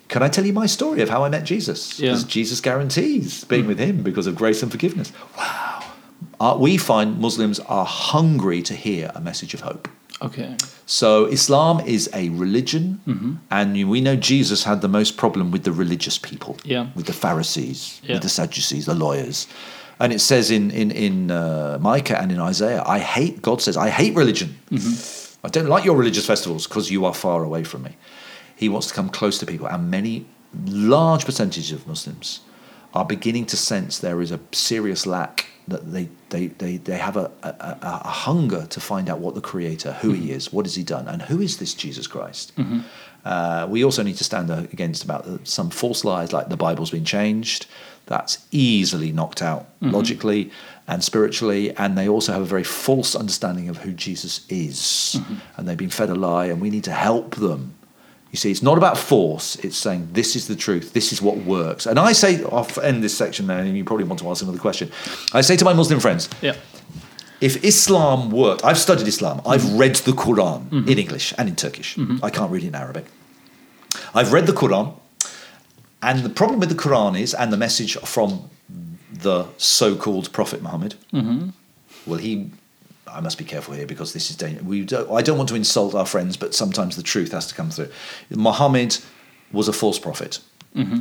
[0.07, 1.99] Can I tell you my story of how I met Jesus?
[1.99, 2.09] Yeah.
[2.11, 5.11] Because Jesus guarantees being with him because of grace and forgiveness.
[5.37, 5.83] Wow.
[6.39, 9.87] Uh, we find Muslims are hungry to hear a message of hope.
[10.21, 10.55] Okay.
[10.85, 15.71] So Islam is a religion, and we know Jesus had the most problem with the
[15.71, 16.87] religious people, Yeah.
[16.95, 18.13] with the Pharisees, Yeah.
[18.15, 19.47] with the Sadducees, the lawyers.
[19.99, 23.41] And it says in in in uh, Micah and in Isaiah, I hate.
[23.41, 24.49] God says, I hate religion.
[25.43, 27.91] I don't like your religious festivals because you are far away from me.
[28.57, 30.25] He wants to come close to people, and many
[30.65, 32.41] large percentage of Muslims
[32.93, 37.15] are beginning to sense there is a serious lack that they they, they, they have
[37.15, 40.31] a, a, a hunger to find out what the creator who he mm-hmm.
[40.31, 42.55] is what has he done and who is this jesus christ?
[42.55, 42.79] Mm-hmm.
[43.25, 47.03] Uh, we also need to stand against about some false lies like the bible's been
[47.03, 47.65] changed.
[48.05, 49.93] That's easily knocked out mm-hmm.
[49.93, 50.51] logically
[50.87, 55.19] and spiritually and they also have a very false understanding of who jesus is.
[55.57, 57.73] And they've been fed a lie and we need to help them
[58.31, 59.55] you see, it's not about force.
[59.57, 60.93] It's saying this is the truth.
[60.93, 61.85] This is what works.
[61.85, 64.59] And I say, I'll end this section now, and you probably want to ask another
[64.59, 64.91] question.
[65.33, 66.55] I say to my Muslim friends, Yeah.
[67.39, 69.41] if Islam worked, I've studied Islam.
[69.45, 69.77] I've mm-hmm.
[69.77, 70.99] read the Quran in mm-hmm.
[70.99, 71.95] English and in Turkish.
[71.95, 72.23] Mm-hmm.
[72.23, 73.05] I can't read it in Arabic.
[74.13, 74.93] I've read the Quran,
[76.01, 78.49] and the problem with the Quran is, and the message from
[79.11, 80.95] the so-called Prophet Muhammad.
[82.05, 82.51] Well, he.
[83.09, 84.65] I must be careful here because this is dangerous.
[84.65, 87.55] We don't, I don't want to insult our friends, but sometimes the truth has to
[87.55, 87.89] come through.
[88.29, 88.97] Muhammad
[89.51, 90.39] was a false prophet.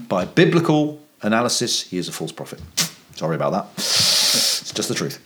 [0.08, 2.60] By biblical analysis, he is a false prophet.
[3.14, 3.66] Sorry about that.
[3.76, 5.18] It's just the truth.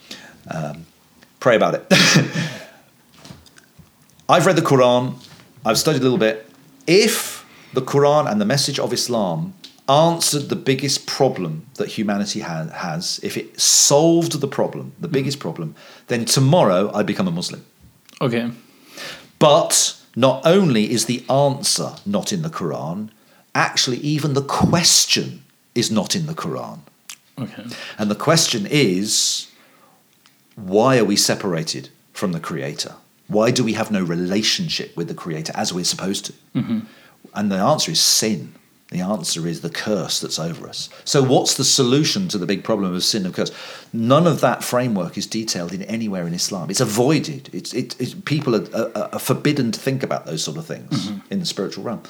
[0.51, 0.87] Um,
[1.39, 1.87] pray about it.
[4.29, 5.15] I've read the Quran,
[5.65, 6.49] I've studied a little bit.
[6.87, 9.55] If the Quran and the message of Islam
[9.91, 15.13] answered the biggest problem that humanity ha- has, if it solved the problem, the hmm.
[15.13, 15.75] biggest problem,
[16.07, 17.65] then tomorrow I become a Muslim.
[18.21, 18.51] Okay.
[19.39, 23.11] But not only is the answer not in the Quran,
[23.55, 25.43] actually, even the question
[25.75, 26.81] is not in the Quran.
[27.39, 27.65] Okay.
[27.99, 29.49] And the question is
[30.57, 32.95] why are we separated from the Creator?
[33.29, 36.33] Why do we have no relationship with the Creator as we're supposed to?
[36.55, 36.81] Mm-hmm.
[37.35, 38.55] And the answer is sin.
[38.91, 40.89] The answer is the curse that's over us.
[41.05, 43.53] So, what's the solution to the big problem of sin and curse?
[43.93, 46.71] None of that framework is detailed in anywhere in Islam.
[46.71, 47.51] It's avoided.
[47.53, 51.33] It's, it, people are, are, are forbidden to think about those sort of things mm-hmm.
[51.33, 52.03] in the spiritual realm.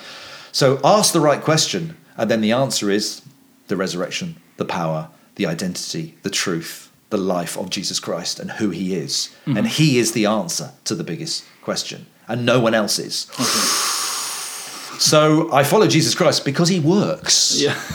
[0.52, 3.22] So, ask the right question And then the answer is
[3.68, 8.70] the resurrection, the power, the identity, the truth, the life of Jesus Christ and who
[8.70, 9.30] he is.
[9.44, 9.56] Mm-hmm.
[9.58, 13.30] And he is the answer to the biggest question, and no one else is.
[15.00, 17.60] So I follow Jesus Christ because he works.
[17.60, 17.74] Yeah.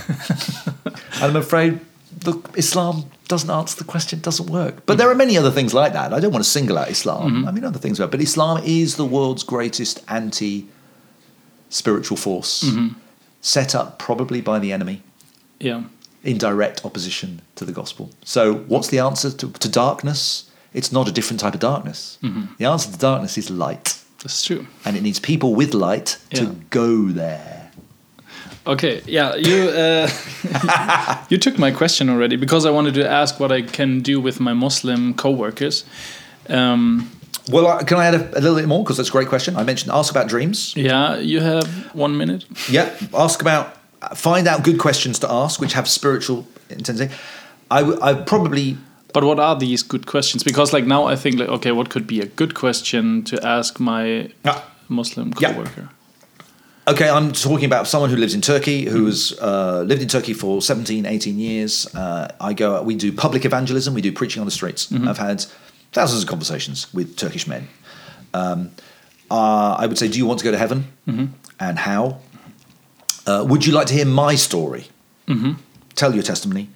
[1.16, 1.80] And I'm afraid
[2.12, 4.86] the Islam doesn't answer the question, doesn't work.
[4.86, 6.14] But there are many other things like that.
[6.14, 7.32] I don't want to single out Islam.
[7.32, 7.48] Mm-hmm.
[7.48, 10.68] I mean, other things, are- but Islam is the world's greatest anti
[11.70, 13.00] spiritual force, mm-hmm.
[13.42, 15.02] set up probably by the enemy
[15.60, 15.84] Yeah.
[16.24, 18.10] in direct opposition to the gospel.
[18.24, 20.50] So, what's the answer to, to darkness?
[20.74, 22.18] It's not a different type of darkness.
[22.22, 22.56] Mm-hmm.
[22.58, 24.66] The answer to darkness is light, That's true.
[24.86, 26.40] and it needs people with light Yeah.
[26.40, 27.70] to go there.
[28.68, 30.10] Okay, yeah, you uh,
[31.30, 34.40] you took my question already because I wanted to ask what I can do with
[34.40, 35.86] my Muslim coworkers.
[36.50, 37.10] Um,
[37.52, 38.84] Well, uh, can I add a, a little bit more?
[38.84, 39.56] Because that's a great question.
[39.56, 40.74] I mentioned ask about dreams.
[40.76, 42.46] yeah, you have one minute.
[42.70, 43.66] Yeah, ask about,
[44.18, 47.14] find out good questions to ask, which have spiritual intensity.
[47.70, 48.78] I, w- I probably,
[49.16, 50.44] But what are these good questions?
[50.44, 53.80] Because like now I think like okay, what could be a good question to ask
[53.80, 54.30] my.
[54.90, 55.54] Muslim Yeah.
[55.54, 55.90] coworker?
[56.88, 60.34] okay, I'm talking about someone who lives in Turkey, who has uh, lived in Turkey
[60.34, 61.88] for 17, 18 years.
[61.96, 64.92] Uh, I go, we do public evangelism, we do preaching on the streets.
[64.92, 65.46] I've had
[65.94, 67.68] thousands of conversations with Turkish men.
[68.34, 68.70] Um,
[69.32, 70.84] uh, I would say, do you want to go to heaven?
[71.60, 72.20] And how?
[73.26, 74.84] Uh, would you like to hear my story?
[75.96, 76.68] Tell your testimony.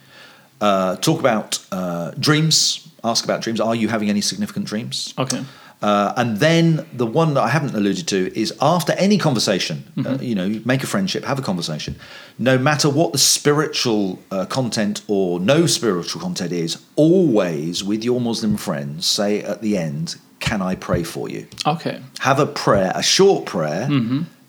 [0.60, 2.86] Uh, talk about uh, dreams.
[3.02, 3.60] Ask about dreams.
[3.60, 5.14] Are you having any significant dreams?
[5.18, 5.42] Okay.
[5.82, 10.18] Uh, and then the one that I haven't alluded to is after any conversation, uh,
[10.20, 11.96] you know, make a friendship, have a conversation.
[12.38, 18.20] No matter what the spiritual uh, content or no spiritual content is, always with your
[18.20, 21.46] Muslim friends say at the end, Can I pray for you?
[21.66, 22.02] Okay.
[22.18, 23.88] Have a prayer, a short prayer,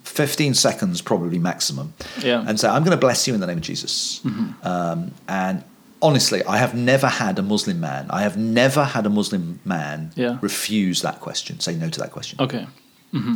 [0.04, 2.44] 15 seconds probably maximum, Yeah.
[2.46, 4.20] and say, I'm going to bless you in the name of Jesus.
[4.64, 5.64] Um, and
[6.02, 10.12] honestly, I have never had a Muslim man, I have never had a Muslim man
[10.16, 10.38] Yeah.
[10.42, 12.40] refuse that question, say no to that question.
[12.42, 12.66] Okay.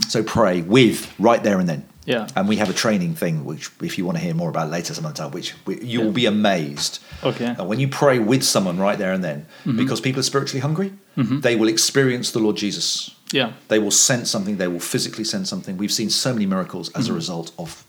[0.07, 1.83] So pray with right there and then.
[2.05, 2.27] Yeah.
[2.35, 4.93] And we have a training thing, which if you want to hear more about later
[4.93, 6.99] some other time, which we, you will be amazed.
[7.23, 7.47] Okay.
[7.57, 9.77] And when you pray with someone right there and then, Mm-hmm.
[9.77, 13.11] because people are spiritually hungry, they will experience the Lord Jesus.
[13.33, 13.51] Yeah.
[13.67, 14.57] They will sense something.
[14.57, 15.75] They will physically sense something.
[15.77, 17.15] We've seen so many miracles as a Mm-hmm.
[17.15, 17.83] result of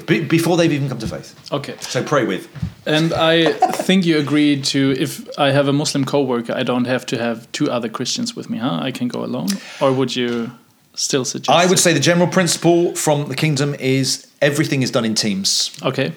[0.00, 1.34] before they've even come to faith.
[1.52, 1.76] Okay.
[1.80, 2.48] So pray with.
[2.86, 7.06] And I think you agreed to if I have a Muslim coworker, I don't have
[7.06, 8.80] to have two other Christians with me, huh?
[8.82, 9.48] I can go alone,
[9.80, 10.50] or would you
[10.94, 11.50] still suggest?
[11.50, 11.82] I would it?
[11.82, 15.70] say the general principle from the kingdom is everything is done in teams.
[15.82, 16.12] Okay.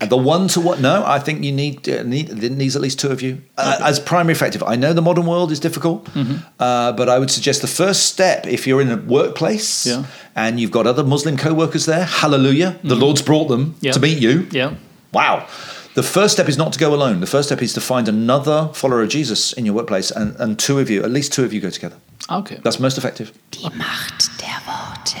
[0.00, 0.80] And the one to what?
[0.80, 3.98] No, I think you need uh, need needs at least two of you uh, as
[4.00, 4.62] primary effective.
[4.62, 6.36] I know the modern world is difficult, Mm-hmm.
[6.58, 10.04] uh, but I would suggest the first step if you're in a workplace Yeah.
[10.34, 12.04] and you've got other Muslim co-workers there.
[12.04, 13.86] Hallelujah, the Lord's brought them Mm-hmm.
[13.86, 13.92] Yeah.
[13.92, 14.46] to meet you.
[14.52, 14.74] Yeah.
[15.12, 15.46] Wow.
[15.94, 17.18] The first step is not to go alone.
[17.20, 20.56] The first step is to find another follower of Jesus in your workplace, and, and
[20.58, 21.96] two of you, at least two of you, go together.
[22.30, 22.58] Okay.
[22.62, 23.32] That's most effective.
[23.50, 25.20] Die Macht der Worte.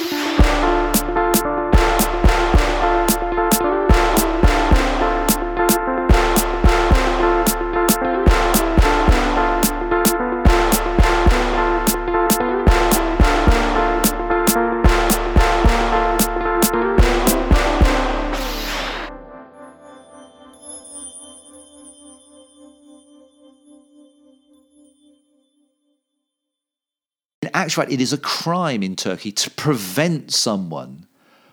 [27.61, 31.07] Actual fact, it is a crime in Turkey to prevent someone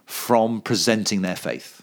[0.07, 1.78] from presenting their faith.